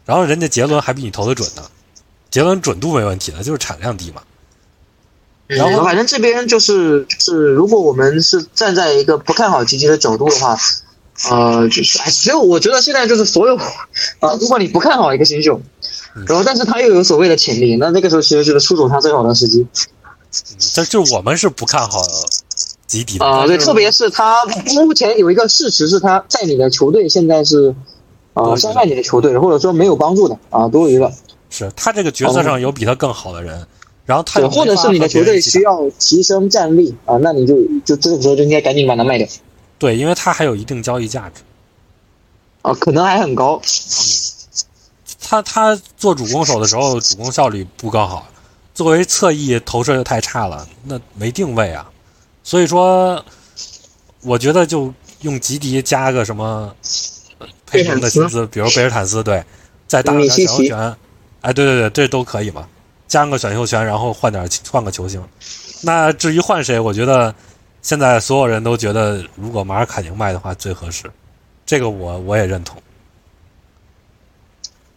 [0.05, 1.63] 然后人家杰伦还比你投的准呢，
[2.31, 4.23] 杰伦准度没问题的，就是产量低嘛。
[5.57, 10.57] 然后嗯反正这边就是就是，如果我们是站在一个不看好吉吉的角度的话，
[11.29, 15.61] 呃，就是哎，只有我觉得现在就是所有啊、如果你不看好一个新秀，
[16.27, 19.67] 然后但是他又有所谓的潜力，那那个时候其实就是出手他最好的时机。
[20.59, 22.01] 这就是我们是不看好
[22.87, 23.27] 吉迪的。
[23.27, 24.45] 啊、对，特别是他
[24.77, 27.75] 目前有一个事实是他在你的球队现在是
[28.35, 31.13] 啊、伤害你的球队，或者说没有帮助的啊，多余的。
[31.51, 33.67] 是他这个角色上有比他更好的人，
[34.11, 39.25] 然后他或者是你的球队需要提升战力啊，那你就就这个时候就应该赶紧把它卖掉
[39.79, 41.43] 对，因为他还有一定交易价值。
[42.63, 43.63] 啊，可能还很高。
[45.21, 48.27] 他他做主攻手的时候，主攻效率不高好，
[48.75, 51.89] 作为侧翼投射又太差了，那没定位啊。
[52.43, 53.25] 所以说，
[54.23, 56.75] 我觉得就用吉迪加个什么
[57.39, 59.45] 呃配平的薪资，比如贝尔坦斯，对，
[59.87, 60.97] 再搭个小球权，
[61.43, 62.67] 哎，对对对，这都可以嘛。
[63.11, 65.23] 加个选秀权，然后换点换个球星。
[65.83, 67.35] 那至于换谁，我觉得
[67.83, 71.11] 现在所有人都觉得，如果马尔卡宁卖的话最合适。
[71.67, 72.81] 这个我我也认同。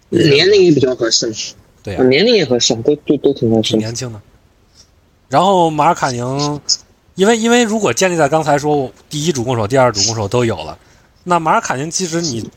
[0.09, 1.33] 年龄也比较合适，
[1.81, 4.21] 对呀，年龄也合适，都都都挺合适，挺年轻的。
[5.27, 6.61] 然后马尔卡宁，
[7.15, 10.77] 因为因为如果建立在刚才说第一主攻手、第二主攻手都有了，
[11.23, 12.47] 那马尔卡宁其实你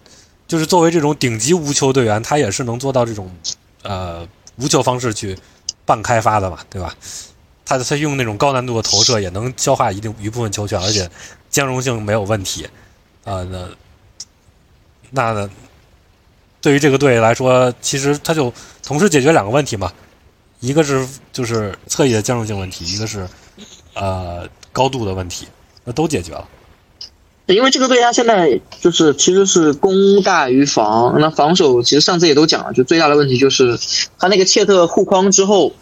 [0.47, 3.31] 就是作为这种顶级无球队员，他也是能做到这种
[3.83, 4.27] 呃
[4.59, 5.39] 无球方式去
[5.85, 6.95] 半开发的嘛，对吧？
[7.65, 11.11] 他他用那种高难度的投射也能消化一定一部分球权，而且
[11.51, 12.69] 兼容性没有问题，
[13.25, 13.69] 啊，那
[15.11, 15.49] 那。
[16.59, 19.93] 对于这个队来说，其实他就同时解决两个问题嘛，
[20.59, 23.29] 一个是就是侧翼的兼容性问题，一个是
[23.95, 25.47] 呃高度的问题，
[25.85, 26.49] 那都解决了。
[27.47, 33.79] 因为这个队他现在就是其实是攻大于防，那防守其实上次也都讲了，就最大的问题就是
[34.19, 35.73] 他那个切特护框之后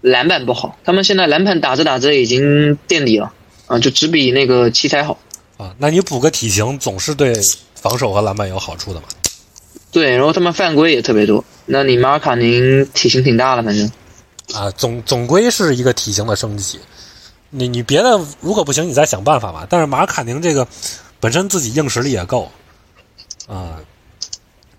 [0.00, 3.32] 篮板不好，他们现在篮板打着打着已经垫底了
[3.66, 5.18] 啊，就只比那个奇才好
[5.58, 5.74] 啊。
[5.78, 7.34] 那你补个体型总是对
[7.74, 9.06] 防守和篮板有好处的嘛？
[9.90, 11.44] 对，然后他们犯规也特别多。
[11.66, 13.90] 那你马尔卡宁体型挺大的，反正
[14.54, 16.78] 啊，总总归是一个体型的升级。
[17.54, 19.66] 你你别的如果不行，你再想办法吧。
[19.68, 20.66] 但是马尔卡宁这个
[21.20, 22.50] 本身自己硬实力也够
[23.46, 23.78] 啊，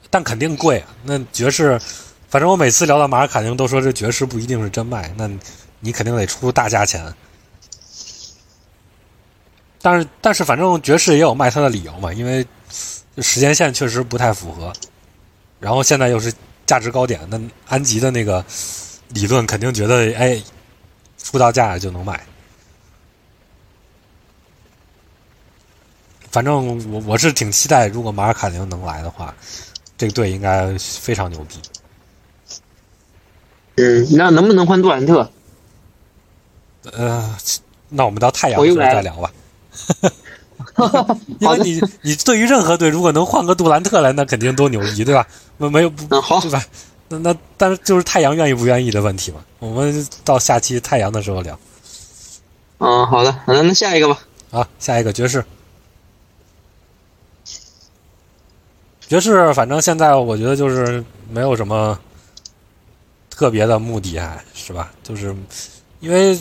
[0.10, 0.84] 但肯定贵。
[1.04, 1.80] 那爵士，
[2.28, 5.30] 反正我每次聊到马尔卡宁都说这爵士不一定是真卖，那
[5.82, 7.14] 你肯定得出大价钱。
[9.80, 12.44] 但是但是反正爵士也有卖他的理由嘛，因为
[13.20, 14.74] 时间线确实不太符合。
[15.60, 16.34] 然后现在又是
[16.66, 18.44] 价值高点，那安吉的那个
[19.10, 20.42] 理论肯定觉得，哎，
[21.22, 22.26] 出到价就能卖。
[26.34, 29.32] 反正我我是挺期待，如果马尔卡宁能来的话，
[29.96, 31.60] 这个队应该非常牛逼。
[33.76, 35.30] 嗯，那能不能换杜兰特？
[36.92, 37.38] 呃，
[37.88, 39.32] 那我们到太阳的时候再聊吧。
[41.40, 45.28] 因为你你对于任何队，如果能换个杜兰特来，那肯定多牛逼，对吧？
[45.58, 46.66] 没没有不好，对吧？
[47.10, 49.46] 那那但是就是太阳愿意不愿意的问题嘛。
[49.60, 51.60] 我们到下期太阳的时候聊。
[52.80, 54.20] 嗯，好的，那那下一个吧。
[54.50, 55.46] 好，下一个爵士。
[59.14, 62.00] 爵士，反正现在我觉得就是没有什么
[63.30, 64.92] 特别的目的，还是吧？
[65.04, 65.36] 就是
[66.00, 66.36] 因为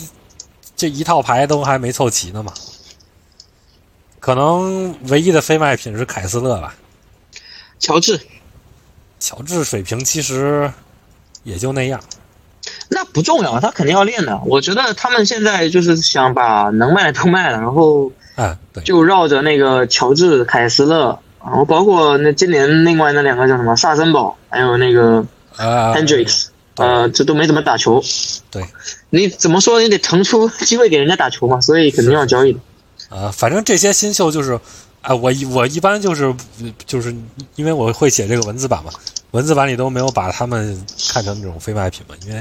[0.75, 2.51] 这一套牌都还没凑齐呢嘛。
[4.19, 6.73] 可能唯一的非卖品是凯斯勒吧，
[7.77, 8.19] 乔治，
[9.19, 10.73] 乔治水平其实
[11.43, 11.99] 也就那样。
[12.89, 14.41] 那不重要，他肯定要练的。
[14.47, 18.11] 我觉得他们现在就是想把能卖的都卖了，然后
[18.83, 25.25] 就绕着那个乔治、凯斯勒，然后包括那今年另外那两个叫什么萨森堡，还有那个
[25.57, 26.45] Hendricks，
[26.77, 28.01] 呃，这都没怎么打球。
[28.49, 28.63] 对，
[29.09, 32.59] 你怎么说你得腾出机会给人家打球嘛，所以肯定要交易的。
[33.09, 34.57] 啊，反正这些新秀就是，
[35.01, 36.33] 啊，我一我一般就是
[36.85, 37.13] 就是
[37.55, 38.91] 因为我会写这个文字版嘛，
[39.31, 42.39] 文字版里都没有把他们看成那种非卖品嘛，因为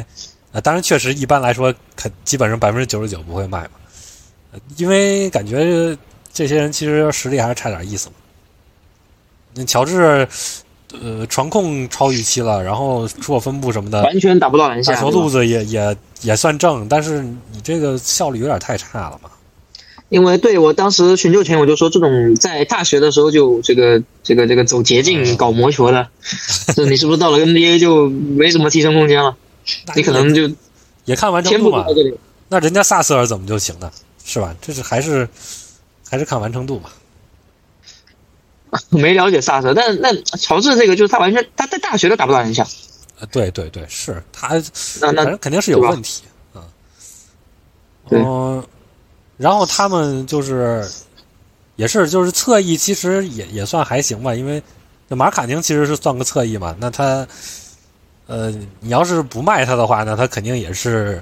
[0.53, 5.97] 啊，当然确实一般来说，肯基本上百分之九十九不会卖嘛，因为感觉
[6.33, 8.15] 这些人其实实力还是差点意思嘛。
[9.55, 10.27] 那乔治，
[11.03, 19.31] 呃，传控超预期了，然后出手分布什么的，完全打不到篮下，球路子也也也算正，但是你这个效率有点太差了嘛。
[20.09, 26.07] 因为对我当时选秀前我就说，这种在大学的时候就这个这个这个走捷径搞魔球的，
[26.75, 29.35] 这你是不是到了 NBA 就没什么提升空间了？
[29.97, 30.51] 你可能就
[31.07, 31.87] 也看完成度嘛。
[32.49, 33.91] 那人家萨斯尔怎么就行呢？
[34.25, 34.55] 是吧？
[34.61, 35.27] 这是还是
[36.09, 36.91] 还是看完成度嘛？
[38.91, 42.63] 没了解萨特，但那乔治这个就是他完全他在大学都打不到篮下。
[43.21, 44.61] 啊，对对对，是他
[45.01, 46.23] 那那肯定是有问题
[46.55, 46.65] 啊。
[48.11, 48.65] 嗯。
[49.39, 50.89] 然后他们就是，
[51.75, 54.63] 也是就是侧翼，其实也也算还行吧，因为
[55.09, 56.77] 马卡宁其实是算个侧翼嘛。
[56.79, 57.27] 那他，
[58.27, 61.21] 呃，你要是不卖他的话，那他肯定也是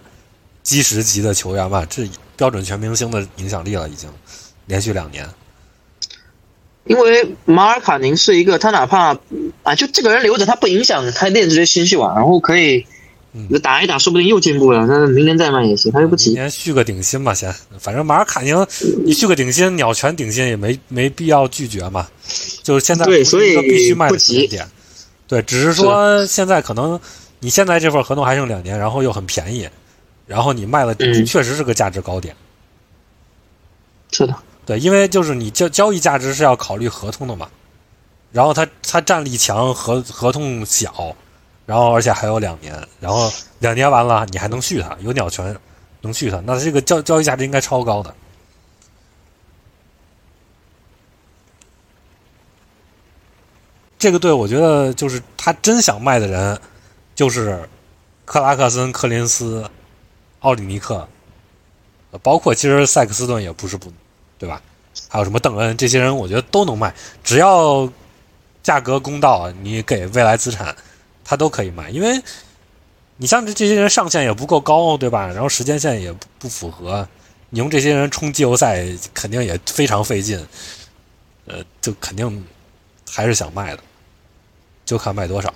[0.62, 2.06] 基石级的球员吧，这
[2.36, 4.10] 标准全明星的影响力了，已经
[4.66, 5.26] 连续两年。
[6.84, 9.16] 因为马尔卡宁是一个，他哪怕
[9.62, 12.86] 啊，就这个人留着，他不影响他练这些新秀啊，然后可以。
[13.48, 14.84] 那打一打，说不定又进步了。
[14.86, 16.30] 那明年再卖也行，他又不急。
[16.30, 17.54] 明年续个顶薪吧，先。
[17.78, 18.66] 反正马尔卡宁，
[19.04, 22.08] 你续个顶薪，鸟全顶薪也没没必要拒绝嘛。
[22.64, 24.16] 就是现在对，所以必须卖的
[24.48, 24.66] 点。
[25.28, 26.98] 对，只是说现在可能
[27.38, 29.68] 你现在这份合同还剩两年，然后又很便宜，
[30.26, 32.34] 然后你卖了，嗯确实是个价值高点。
[34.10, 34.34] 是的，
[34.70, 37.50] 对，因为就是你交交易价值是要考虑合同的嘛，
[38.30, 41.12] 然后它它战力强，合合同小，
[41.66, 45.58] 然后而且还有两年，然后两年完了你还能续它，有鸟权
[46.02, 48.14] 能续它，那这个交交易价值应该超高的。
[53.98, 56.60] 这个队我觉得就是他真想卖的人，
[57.16, 57.68] 就是
[58.24, 59.68] 克拉克森、克林斯、
[60.38, 61.08] 奥里尼克，
[62.22, 63.92] 包括其实塞克斯顿也不是不，
[64.40, 64.60] 对吧？
[65.08, 67.88] 还有什么邓恩这些人，我觉得都能卖，只要
[68.62, 70.74] 价格公道，你给未来资产，
[71.22, 71.90] 他都可以卖。
[71.90, 72.20] 因为
[73.18, 75.26] 你像这这些人上限也不够高，对吧？
[75.26, 77.06] 然后时间线也不不符合，
[77.50, 80.44] 你用这些人冲季后赛肯定也非常费劲，
[81.46, 82.44] 呃，就肯定
[83.10, 83.82] 还是想卖的，
[84.86, 85.52] 就看卖多少。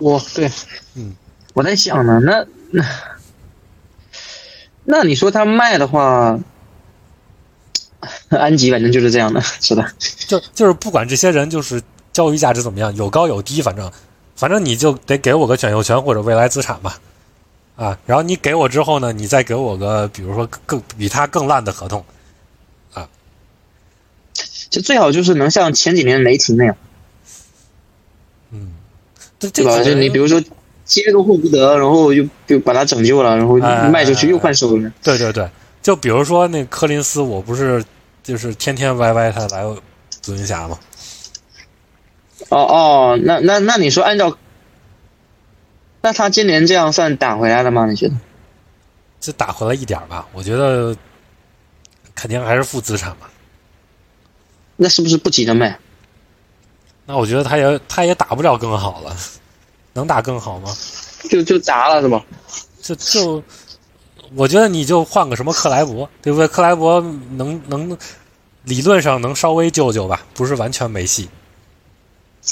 [0.00, 0.50] 我对，
[0.94, 1.14] 嗯，
[1.52, 2.84] 我在想呢，那那
[4.84, 6.38] 那你说他卖的话，
[8.30, 9.86] 安吉反正就是这样的，是的，
[10.26, 13.90] 就就是不管这些人就是教育价值怎么样，有高有低，反正
[14.36, 16.98] 反正你就得给我个选秀权或者未来资产吧，
[17.76, 22.04] 啊，然后你给我之后呢，你再给我个比如说更比他更烂的合同，
[22.92, 23.08] 啊。
[24.70, 26.76] 就最好就是能像前几年雷霆那样，
[28.50, 28.72] 嗯，
[29.38, 29.78] 这这对吧？
[29.78, 30.42] 个就你比如说
[30.84, 35.48] 接个霍福德，然后又就把他拯救了，然后哎卖出去又换首轮，对对对，
[35.80, 37.84] 就比如说那柯林斯，我不是
[38.24, 39.62] 就是天天歪歪他来
[40.10, 40.76] 紫云侠吗？
[42.48, 44.36] 哦哦，那那那你说按照，
[46.00, 47.86] 那他今年这样算打回来了吗？
[47.86, 48.14] 你觉得？
[49.20, 50.96] 就打回来一点吧，我觉得
[52.14, 53.30] 肯定还是负资产吧。
[54.76, 55.78] 那是不是不急着卖？
[57.06, 59.16] 那我觉得他也他也打不了更好了，
[59.92, 60.74] 能打更好吗？
[61.30, 62.22] 就就砸了是吧？
[62.82, 63.42] 就就，
[64.34, 66.48] 我觉得你就换个什么克莱伯，对不对？
[66.48, 67.00] 克莱伯
[67.32, 67.96] 能能
[68.62, 71.28] 理论上能稍微救救吧，不是完全没戏。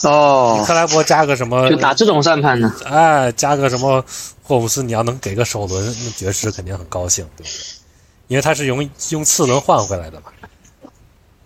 [0.05, 2.75] 哦，克莱伯加个什么就，打这种算盘呢？
[2.87, 4.03] 哎，加个什么
[4.43, 7.59] 霍布斯，你要能给个首轮，那爵士肯定很高兴，对不对？
[8.29, 10.27] 因为他是用用次轮换回来的嘛。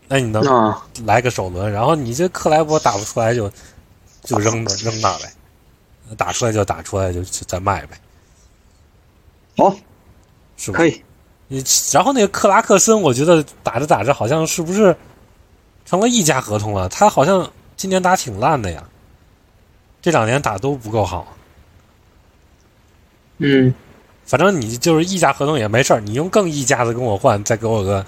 [0.09, 3.51] 那你能啊，来个首轮，然后你这克莱伯打不出来就
[4.22, 5.33] 就扔那扔那呗，
[6.16, 7.99] 打出来就打出来就就再卖呗，
[9.57, 9.74] 好，
[10.57, 10.78] 是吧？
[10.78, 11.02] 可以。
[11.48, 14.96] 你然后那个克拉克森，我觉得打着打着好像是不是
[15.84, 16.88] 成了溢价合同了？
[16.88, 18.82] 他好像今年打挺烂的呀，
[20.02, 21.26] 这两年打都不够好。
[23.38, 23.72] 嗯，
[24.24, 28.04] 反正你就是溢价合同也没事儿，你用更溢价的跟我换，再给我个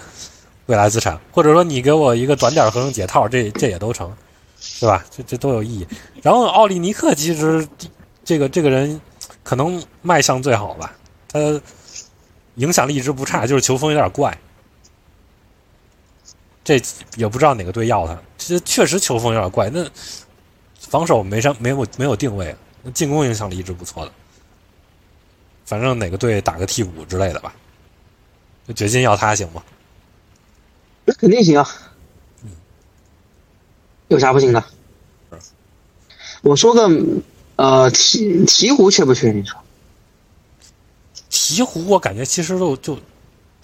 [0.65, 4.13] 未来资产，或者说你给我一个短点儿合同解套，这这也都成，
[4.59, 5.05] 是吧？
[5.09, 5.87] 这这都有意义。
[6.21, 7.65] 然后奥利尼克其实
[8.25, 8.99] 这个这个人
[9.43, 10.93] 可能卖相最好吧，
[11.31, 11.39] 他
[12.59, 14.37] 影响力一直不差，就是球风有点怪。
[16.63, 16.79] 这
[17.15, 19.69] 也不知道哪个队要他，这确实球风有点怪。
[19.69, 19.89] 那
[20.79, 24.11] 防守没上没有没有定位，那进攻影响力一直不错的。
[25.65, 27.53] 反正哪个队打个替补之类的吧，
[28.67, 29.63] 就掘金要他行吗？
[31.05, 31.67] 那肯定行啊。
[34.09, 34.63] 有啥不行的？
[36.41, 36.81] 我说个
[37.55, 39.31] 呃鹈鹈鹕缺不缺？
[39.31, 39.59] 你说？
[41.49, 42.97] 鹈鹕我感觉其实都就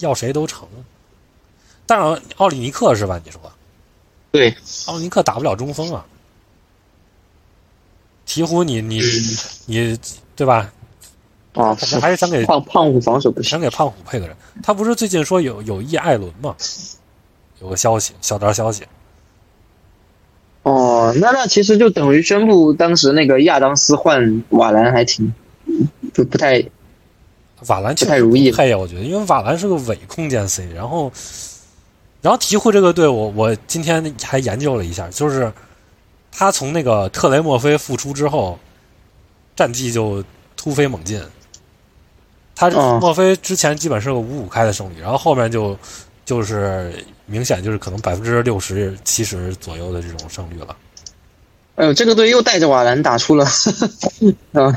[0.00, 0.66] 要谁都成，
[1.86, 3.20] 但是奥里尼克是吧？
[3.24, 3.40] 你说
[4.32, 4.54] 对，
[4.86, 6.04] 奥里尼克打不了中锋啊。
[8.26, 9.00] 鹈鹕你你
[9.66, 9.98] 你
[10.34, 10.72] 对吧？
[11.54, 13.50] 啊，还是想给胖胖虎防守不行。
[13.50, 14.36] 想给胖虎配个人。
[14.62, 16.56] 他不是最近说有有意艾伦吗？
[17.60, 18.84] 有个消息，小道消息。
[20.64, 25.32] 哦，那那其实就等于宣布当时那个亚当斯换瓦兰还挺
[26.12, 26.62] 不不太
[27.68, 31.10] 瓦兰不太如意了配啊，我觉得，因为瓦兰是个伪空间 C，然后，
[32.20, 35.52] 然后鹈鹕这个队，我我今天还研究了一下，就是
[36.30, 38.58] 他从那个特雷莫菲复出之后，
[39.54, 40.22] 战绩就
[40.56, 41.20] 突飞猛进。
[42.54, 45.78] 他哦墨菲之前基本是个五五开的胜率，然后后面就
[46.24, 50.76] 就是明显就是可能百分之六十七十左右的这种胜率了。
[51.74, 53.44] 哎呦，这个队又带着瓦兰打出了
[54.54, 54.74] 啊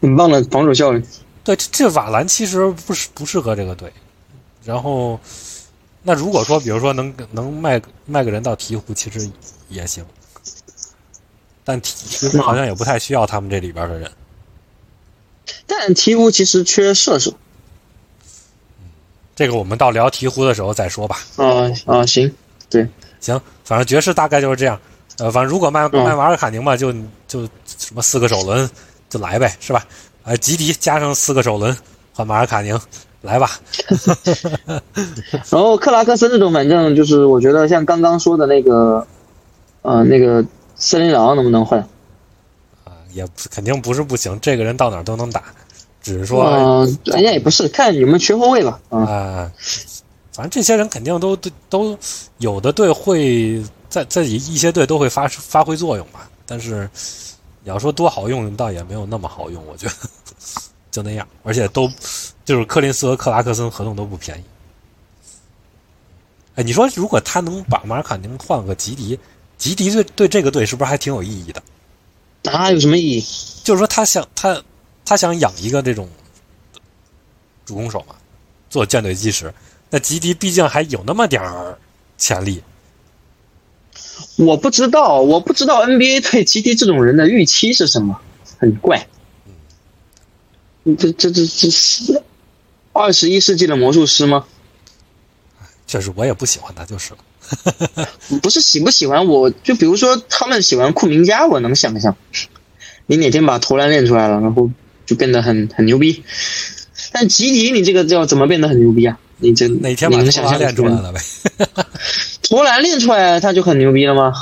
[0.00, 1.04] 很棒的防守效率。
[1.42, 3.92] 对，这这瓦兰其实不是不适合这个队。
[4.64, 5.18] 然后，
[6.02, 9.30] 那如果说，比如说能能卖卖个人到鹈鹕，其实
[9.68, 10.04] 也行。
[11.64, 14.10] 但鹈鹕鹕好像也不太需要他们这里边的人。
[15.66, 17.32] 但鹈鹕其实缺射手。
[19.34, 21.18] 这个我们到聊鹈鹕的时候再说吧。
[21.36, 22.30] 啊啊，行，
[22.68, 22.86] 对
[23.20, 24.78] 行，反正爵士大概就是这样。
[25.16, 26.92] 呃，反正如果卖嗯卖瓦尔卡宁吧，就
[27.26, 28.68] 就什么四个首轮，
[29.08, 29.86] 就来呗，是吧？
[30.24, 31.76] 呃，吉迪加上四个首轮
[32.12, 32.78] 换马尔卡宁，
[33.22, 33.50] 来吧。
[35.50, 39.06] 然后克拉克森这种，反正就是我觉得像刚刚说的那个，
[39.82, 40.44] 呃，那个
[40.76, 41.80] 森林狼能不能换？
[42.84, 45.42] 啊，也肯定不是不行，这个人到哪儿都能打，
[46.02, 49.52] 只是说，嗯，人家也不是看有没有缺后卫吧，啊，啊，
[50.32, 51.98] 反正这些人肯定都都都
[52.38, 56.88] 有的队会在在一一些队都会发发挥作用吧，但是
[57.62, 59.94] 你要说多好用，倒也没有那么好用，我觉得
[60.90, 61.90] 就那样，而且都
[62.44, 64.44] 就是柯林斯和克拉克森合同都不便宜。
[66.56, 69.18] 哎，你说如果他能把马尔卡宁换个吉迪，
[69.56, 71.62] 吉迪对对这个队是不是还挺有意义的？
[72.42, 73.24] 那有什么意义？
[73.62, 74.60] 就是说他想他
[75.04, 76.08] 他想养一个这种
[77.66, 78.14] 主攻手嘛，
[78.68, 79.52] 做舰队基石。
[79.90, 81.78] 那吉迪毕竟还有那么点儿
[82.16, 82.62] 潜力，
[84.36, 88.18] 我不知道，我不知道 NBA 对 吉迪这种人的预期是什么，
[88.58, 89.06] 很怪。
[90.98, 92.22] 这这这这是
[92.92, 94.44] 二十一世纪的魔术师吗？
[95.86, 98.08] 确实我也不喜欢他就是了。
[98.42, 102.16] 不是喜不喜欢，我就比如说他们喜欢库明加，我能想象，
[103.06, 104.70] 你哪天把投篮练出来了，然后
[105.04, 106.22] 就变得很很牛逼。
[107.12, 109.18] 但吉迪，你这个叫怎么变得很牛逼啊？
[109.38, 110.94] 你这哪天把投你能想象篮练出来？
[110.94, 111.20] 了呗？
[112.50, 114.32] 投篮练出来，他就很牛逼了吗？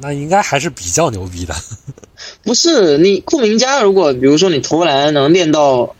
[0.00, 1.54] 那应该还是比较牛逼的。
[2.42, 5.94] 不是，你库明加如果比如说你投篮能练到，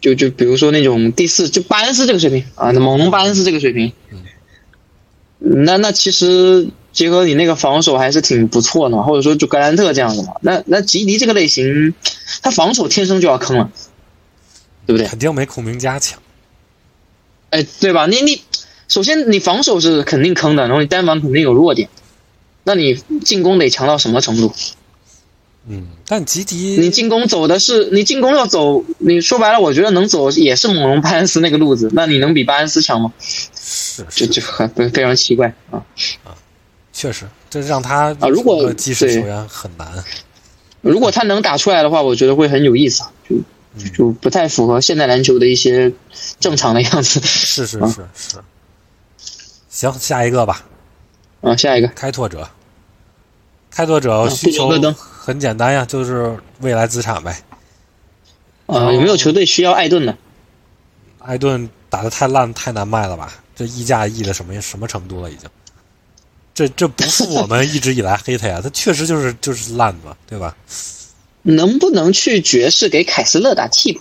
[0.00, 3.92] 就就比如说那种第四，就巴恩斯这个水平啊，那猛龙巴恩斯这个水平，
[5.38, 11.94] 那那其实结合你那个防守还是挺不错的嘛，或者说就格兰特这样的嘛，那那吉迪这个类型，
[12.42, 13.70] 他防守天生就要坑了，
[14.86, 15.06] 对不对？
[15.08, 16.20] 肯定没孔明加强。
[17.50, 18.06] 哎，对吧？
[18.06, 18.42] 你你
[18.88, 21.88] 首先你防守是肯定坑的，然后你单防肯定有弱点，
[22.64, 24.52] 那你进攻得强到什么程度？
[25.66, 33.14] 嗯，但吉迪你进攻走的是你进攻要走，你说白了，我觉得能走也是猛龙巴恩斯那个路子，那你能比巴恩斯强吗？
[33.54, 35.82] 是就是就很非非常奇怪啊！
[36.92, 40.04] 确实，这让他啊如果对球员很难。
[40.82, 43.36] 如果他能打出来的话，我觉得会很有意思啊，就
[43.82, 45.90] 就就不太符合现代篮球的一些
[46.38, 48.36] 正常的样子是是啊是是。
[49.74, 50.62] 行，下一个吧，
[51.40, 51.56] 啊。
[51.56, 52.48] 下一个开拓者。
[53.72, 54.70] 开拓者啊需求
[55.00, 57.36] 很简单呀，就是未来资产呗。
[58.66, 60.16] 啊，有没有球队需要艾顿的？
[61.18, 63.34] 艾顿打的太烂，太难卖了吧？
[63.56, 65.28] 这溢价溢的什么什么程度了？
[65.28, 65.50] 已经，
[66.54, 70.56] 这这不是我们一直以来黑他呀， 他确实就是就是烂嘛，对吧？
[71.42, 74.00] 能不能去爵士给凯斯勒打替补？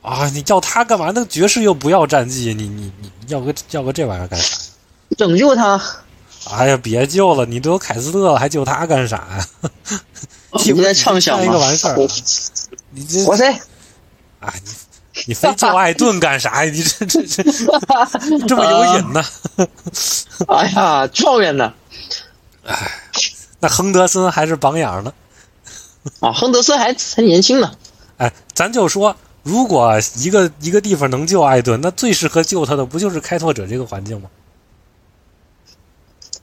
[0.00, 1.12] 啊，你要他干嘛？
[1.14, 4.62] 那爵士又不要战绩，你你你要个要个这玩意儿干啥呀？
[5.18, 5.78] 拯救他？
[6.50, 9.46] 哎呀，别救了，你都有凯斯特了，还救他干啥呀？
[10.64, 11.46] 你不在畅想 一？
[11.46, 12.08] 个完事儿，我
[12.92, 13.52] 你这我谁？
[14.40, 14.70] 啊，你
[15.26, 16.70] 你非救艾顿干啥呀？
[16.70, 17.42] 你这这这
[18.46, 19.22] 这么有瘾呢？
[20.48, 21.74] 哎呀，状元呢？
[22.64, 22.92] 哎
[23.60, 25.12] 那亨德森还是榜眼呢。
[26.20, 27.72] 啊，亨德森还还年轻呢。
[28.18, 34.30] 哎，咱就说，如果一个一个地方能救艾顿，那最适合救他的不就是开拓者这个环境吗？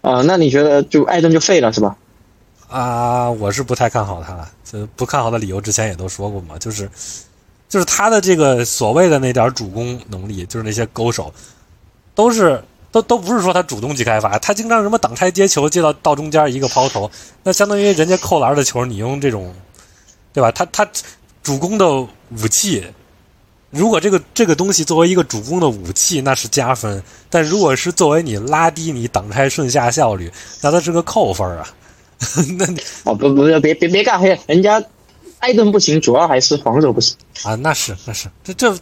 [0.06, 1.98] 啊，那你觉得就艾顿就废了是吧？
[2.70, 4.52] 啊，我是不太看好他了。
[4.64, 6.88] 这不看好的理由之前也都说过嘛，就是
[7.68, 11.34] 就是他的这个所谓的那点主攻能力，就是那些勾手，
[12.14, 17.10] 都是都都不是说他主动去开发，他经常什么挡拆接球接到到中间一个抛投，
[17.42, 19.52] 那相当于人家扣篮的球，你用这种，
[20.34, 20.52] 对吧？
[20.52, 20.88] 他他
[21.42, 22.86] 主攻的武器。
[23.76, 26.98] 如果这个这个东西作为一个主攻的武器，那是加分；
[27.30, 31.68] 但如果是作为你拉低你挡拆顺下效率，那它是个扣分啊。
[32.58, 34.82] 那你哦，不不不，别别别尬黑，人家
[35.40, 37.18] 艾顿不行，主要还是防守不行。
[37.44, 38.78] 啊，那是那是，这这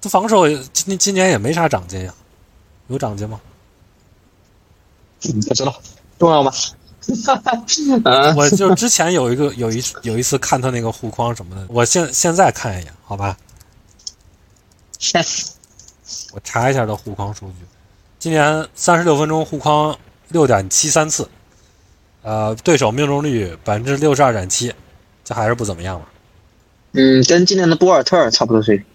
[0.00, 2.12] 这防守今年今年也没啥长进呀，
[2.88, 3.40] 有长进吗？
[5.24, 5.80] 嗯，不知道
[6.18, 6.52] 重要吗？
[8.04, 13.36] 啊， 我就之前有一个有一有一次看他那个护框什么的，我现现在看一眼，好吧？
[16.32, 17.66] 我查一下他护框数据，
[18.18, 19.96] 今年三十六分钟护框
[20.28, 21.28] 六点七三次，
[22.22, 24.72] 呃，对手命中率百分之六十二点七，
[25.24, 26.06] 这还是不怎么样嘛。
[26.92, 28.86] 嗯，跟今年的博尔特差不多水平。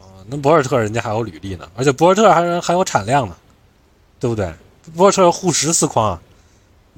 [0.00, 3.36] 啊，那博尔特人家还有履历呢，而且博尔特还还有产量呢，
[4.18, 4.52] 对不对？
[4.96, 6.20] 博尔特护十四框啊，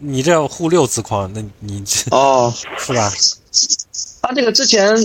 [0.01, 3.13] 你这要护六次框，那你这哦，是吧？
[4.23, 4.97] 他这个之前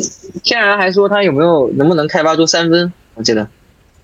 [0.44, 3.48] 天然还说他有没有能不能开发出三分，我记得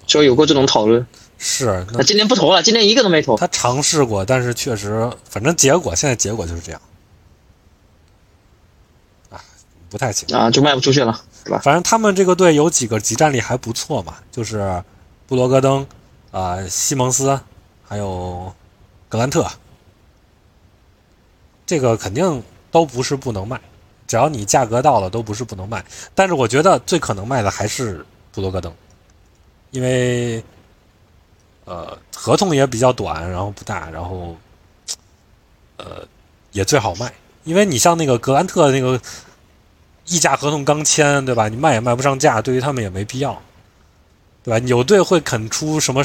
[0.07, 1.05] 说有过这种讨论。
[1.37, 3.37] 是，那那今年不投了，今年一个都没投。
[3.37, 6.81] 他尝试过，但是确实，反正结果现在结果就是这样。
[9.29, 9.39] 啊，
[9.89, 10.35] 不太行。
[10.35, 11.61] 啊，就卖不出去了，对吧？
[11.63, 14.83] 反正他们这个队有几个集战力还不错嘛，就是
[15.27, 15.87] 布罗格登、
[16.31, 17.39] 啊、西蒙斯，
[17.87, 18.53] 还有
[19.07, 19.47] 格兰特，
[21.69, 22.41] 这个肯定
[22.71, 23.61] 都不是不能卖，
[24.07, 25.85] 只要你价格到了，都不是不能卖。
[26.15, 28.73] 但是我觉得最可能卖的还是布罗格登，
[29.69, 30.43] 因为
[31.65, 34.35] 呃合同也比较短，然后不大，然后
[35.77, 36.03] 呃
[36.53, 37.13] 也最好卖，
[37.43, 38.99] 因为你像那个格兰特那个。
[40.11, 41.47] 溢价合同刚签，对吧？
[41.47, 43.39] 你卖也卖不上价，对于他们也没必要，
[44.43, 44.65] 对吧？
[44.65, 46.03] 有队会肯出什么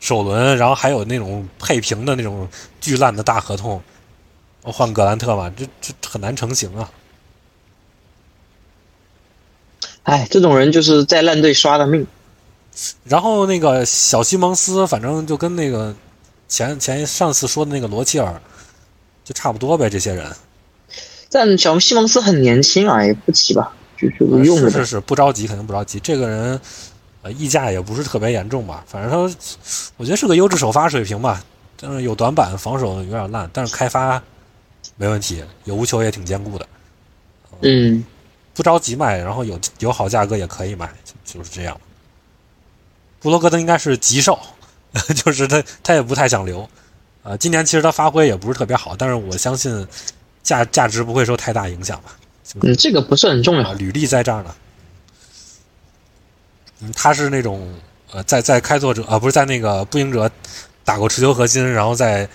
[0.00, 2.48] 首轮，然后还有那种配平的那种
[2.80, 3.80] 巨烂的大合同，
[4.72, 5.52] 换格兰特嘛？
[5.56, 6.90] 这这很难成型啊。
[10.04, 12.06] 哎，这种人就是在烂队刷的命。
[13.04, 15.94] 然后那个小西蒙斯，反正就跟那个
[16.48, 18.40] 前前上次说的那个罗切尔
[19.24, 20.30] 就差不多呗，这些人。
[21.30, 24.70] 但小西蒙斯很年轻啊，也不急吧，就就用着。
[24.70, 25.98] 是是是，不着急，肯定不着急。
[26.00, 26.60] 这个人，
[27.22, 28.84] 呃，溢价也不是特别严重吧？
[28.86, 29.16] 反正他，
[29.96, 31.42] 我觉得是个优质首发水平吧。
[31.76, 34.22] 但是有短板，防守有点烂，但是开发
[34.96, 36.68] 没问题，有无球也挺坚固的。
[37.62, 38.04] 嗯，
[38.52, 40.90] 不着急卖，然后有有好价格也可以买，
[41.24, 41.80] 就是这样。
[43.20, 44.38] 布罗格登应该是急售，
[45.24, 46.68] 就是他他也不太想留。
[47.22, 49.86] 呃，今年其实他发挥也不是特别好，但是我相信。
[50.44, 52.18] 价价值不会受太大影响吧？
[52.60, 53.72] 嗯，这个不是很重要。
[53.72, 54.54] 履历在这儿呢。
[56.80, 57.74] 嗯，他是那种
[58.12, 60.30] 呃，在在开拓者啊，不是在那个步行者
[60.84, 62.28] 打过持球核心，然后在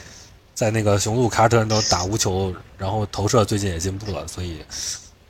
[0.59, 4.59] 在那个雄鹿、卡尔特人都打无球，然后投射最近也进步了，所以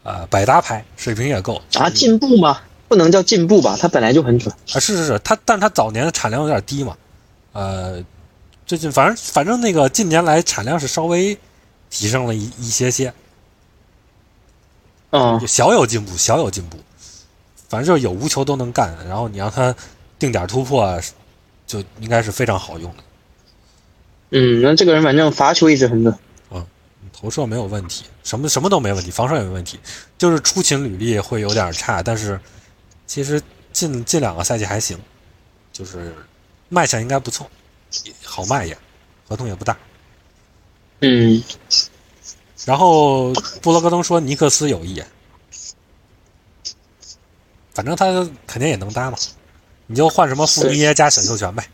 [0.02, 1.88] 啊，百搭牌水平也够啊。
[1.88, 2.60] 进步吗？
[2.88, 3.78] 不能叫进步吧？
[3.80, 4.80] 他本来就很准啊。
[4.80, 6.98] 是是是，他但他早年的产量有点低嘛。
[7.54, 8.04] 呃，
[8.66, 11.38] 最近反正反正那个近年来产量是稍微。
[11.92, 13.12] 提升了一一些些，
[15.10, 16.78] 嗯，小有进步，小有进步，
[17.68, 19.74] 反正就是有无球都能干，然后你让他
[20.20, 21.02] 定点突破，
[21.66, 23.04] 就应该是非常好用的。
[24.32, 26.16] 嗯，那这个人反正罚球一直很准，
[26.52, 26.66] 嗯，
[27.12, 29.80] 投射没有问题，什么什么都没问题，防守也没问题，
[30.18, 32.40] 就是出勤履历会有点差，但是
[33.08, 35.00] 其实近近两个赛季还行，
[35.74, 36.14] 就是
[36.70, 37.50] 卖相应该不错，
[38.24, 38.78] 好卖也，
[39.28, 39.76] 合同也不大。
[41.02, 41.44] 嗯，
[42.66, 45.02] 然后布罗格登说尼克斯有意，
[47.74, 48.06] 反正他
[48.46, 49.18] 肯定也能搭嘛，
[49.88, 51.68] 你就换什么富尼耶加选秀权呗。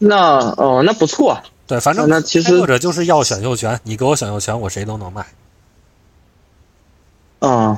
[0.00, 1.40] 那哦，那不错。
[1.66, 5.24] 对，反正那其实或者就是要选秀权，你给我选秀权，我谁都能卖。
[7.38, 7.76] 嗯，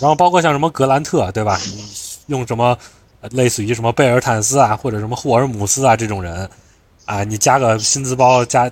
[0.00, 1.58] 然后包括像什么格兰特，对吧？
[1.64, 1.82] 你
[2.26, 2.76] 用什么？
[3.30, 6.48] 类似于什么贝尔坦斯啊，或者什么霍尔姆斯啊这种人，
[7.06, 8.70] 啊，你加个薪资包加，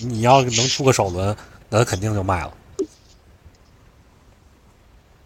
[0.00, 1.34] 你要能出个首轮，
[1.70, 2.52] 那肯定就卖了。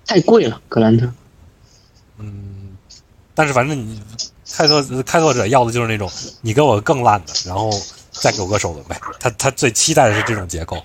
[0.06, 1.10] 太贵了，格兰特。
[2.18, 2.76] 嗯，
[3.34, 4.00] 但是反正你
[4.52, 7.70] 开拓开拓者要的就是那种，你给我更烂的，然后
[8.10, 9.00] 再给我个首轮呗。
[9.18, 10.82] 他他最期待的是这种结构，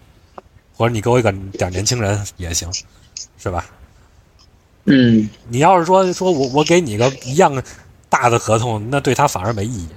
[0.76, 2.72] 或者你给我一个点年轻人也行，
[3.38, 3.66] 是吧？
[4.86, 7.62] 嗯，你要是说说我我给你个一样
[8.08, 9.90] 大的合同，那对他反而没意义。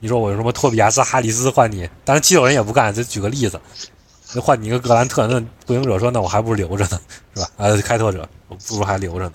[0.00, 2.92] 你说我有什么托比亚斯、哈里斯换你，当然七六人也不干。
[2.94, 3.58] 就举个例子，
[4.38, 7.00] 换你一个格兰特，那步行者说那我还不如留着呢，
[7.34, 7.48] 是吧？
[7.56, 9.32] 呃，开拓者我不如还留着呢。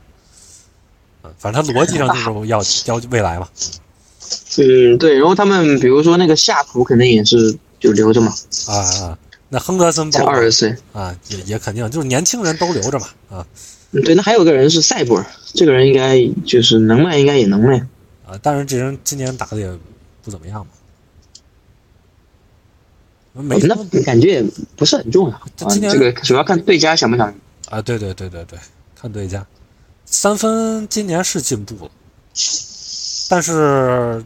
[1.23, 3.47] 嗯，反正他逻辑上就是要 要未来嘛。
[4.57, 5.17] 嗯，对。
[5.17, 8.33] 然后他们比如说那个夏普肯定也是就留着嘛。
[8.67, 9.17] 啊啊，
[9.49, 13.45] 那亨德森才二十岁啊，也也肯定就是年轻人都留着嘛啊。
[13.91, 17.77] 嗯，对，那还有个人是塞博尔，这个人应该就是能卖，应该也能卖
[18.25, 18.37] 啊。
[18.41, 19.67] 但是这人今年打的也
[20.23, 20.65] 不怎么样
[23.33, 24.43] 嘛，没那感觉也
[24.75, 25.41] 不是很重要。
[25.67, 27.33] 今年这个主要看对家想不想
[27.69, 27.81] 啊？
[27.81, 28.59] 对对对对对，
[28.95, 29.45] 看对家。
[30.11, 31.91] 三分今年是进步了，
[33.29, 34.25] 但是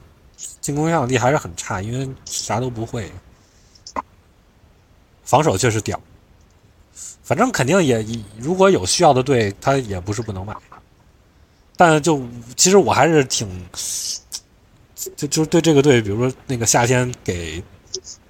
[0.61, 3.11] 进攻影响力还是很差，因为啥都不会。
[5.23, 5.99] 防守确实屌。
[7.23, 8.05] 反正肯定也，
[8.37, 10.55] 如果有需要的队，他也不是不能买。
[11.75, 12.21] 但就
[12.55, 13.47] 其实我还是挺，
[15.15, 17.63] 就就对这个队，比如说那个夏天给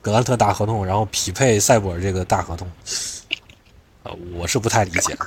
[0.01, 2.71] 格兰特大合同，然后匹配塞博尔这个大合同，
[4.03, 5.17] 呃，我是不太理解。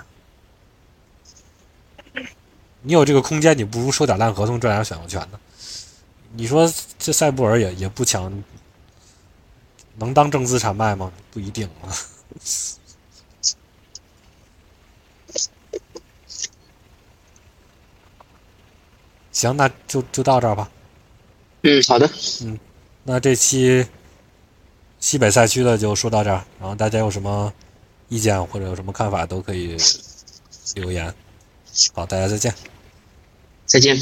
[2.87, 5.41] 你有这个空间，你不如收点烂合同赚点选秀权呢。
[6.35, 8.33] 你说这塞布尔也也不强，
[9.97, 11.13] 能当正资产卖吗？
[11.33, 11.91] 不一定啊。
[19.33, 20.71] 行，那就就到这儿吧。
[21.63, 22.09] 嗯，好的。
[22.43, 22.57] 嗯，
[23.03, 23.85] 那这期
[25.01, 26.45] 西北赛区的就说到这儿。
[26.61, 27.53] 然后大家有什么
[28.09, 29.77] 意见或者有什么看法都可以
[30.77, 31.13] 留言。
[31.93, 32.55] 好，大家再见。
[33.67, 33.97] 再见。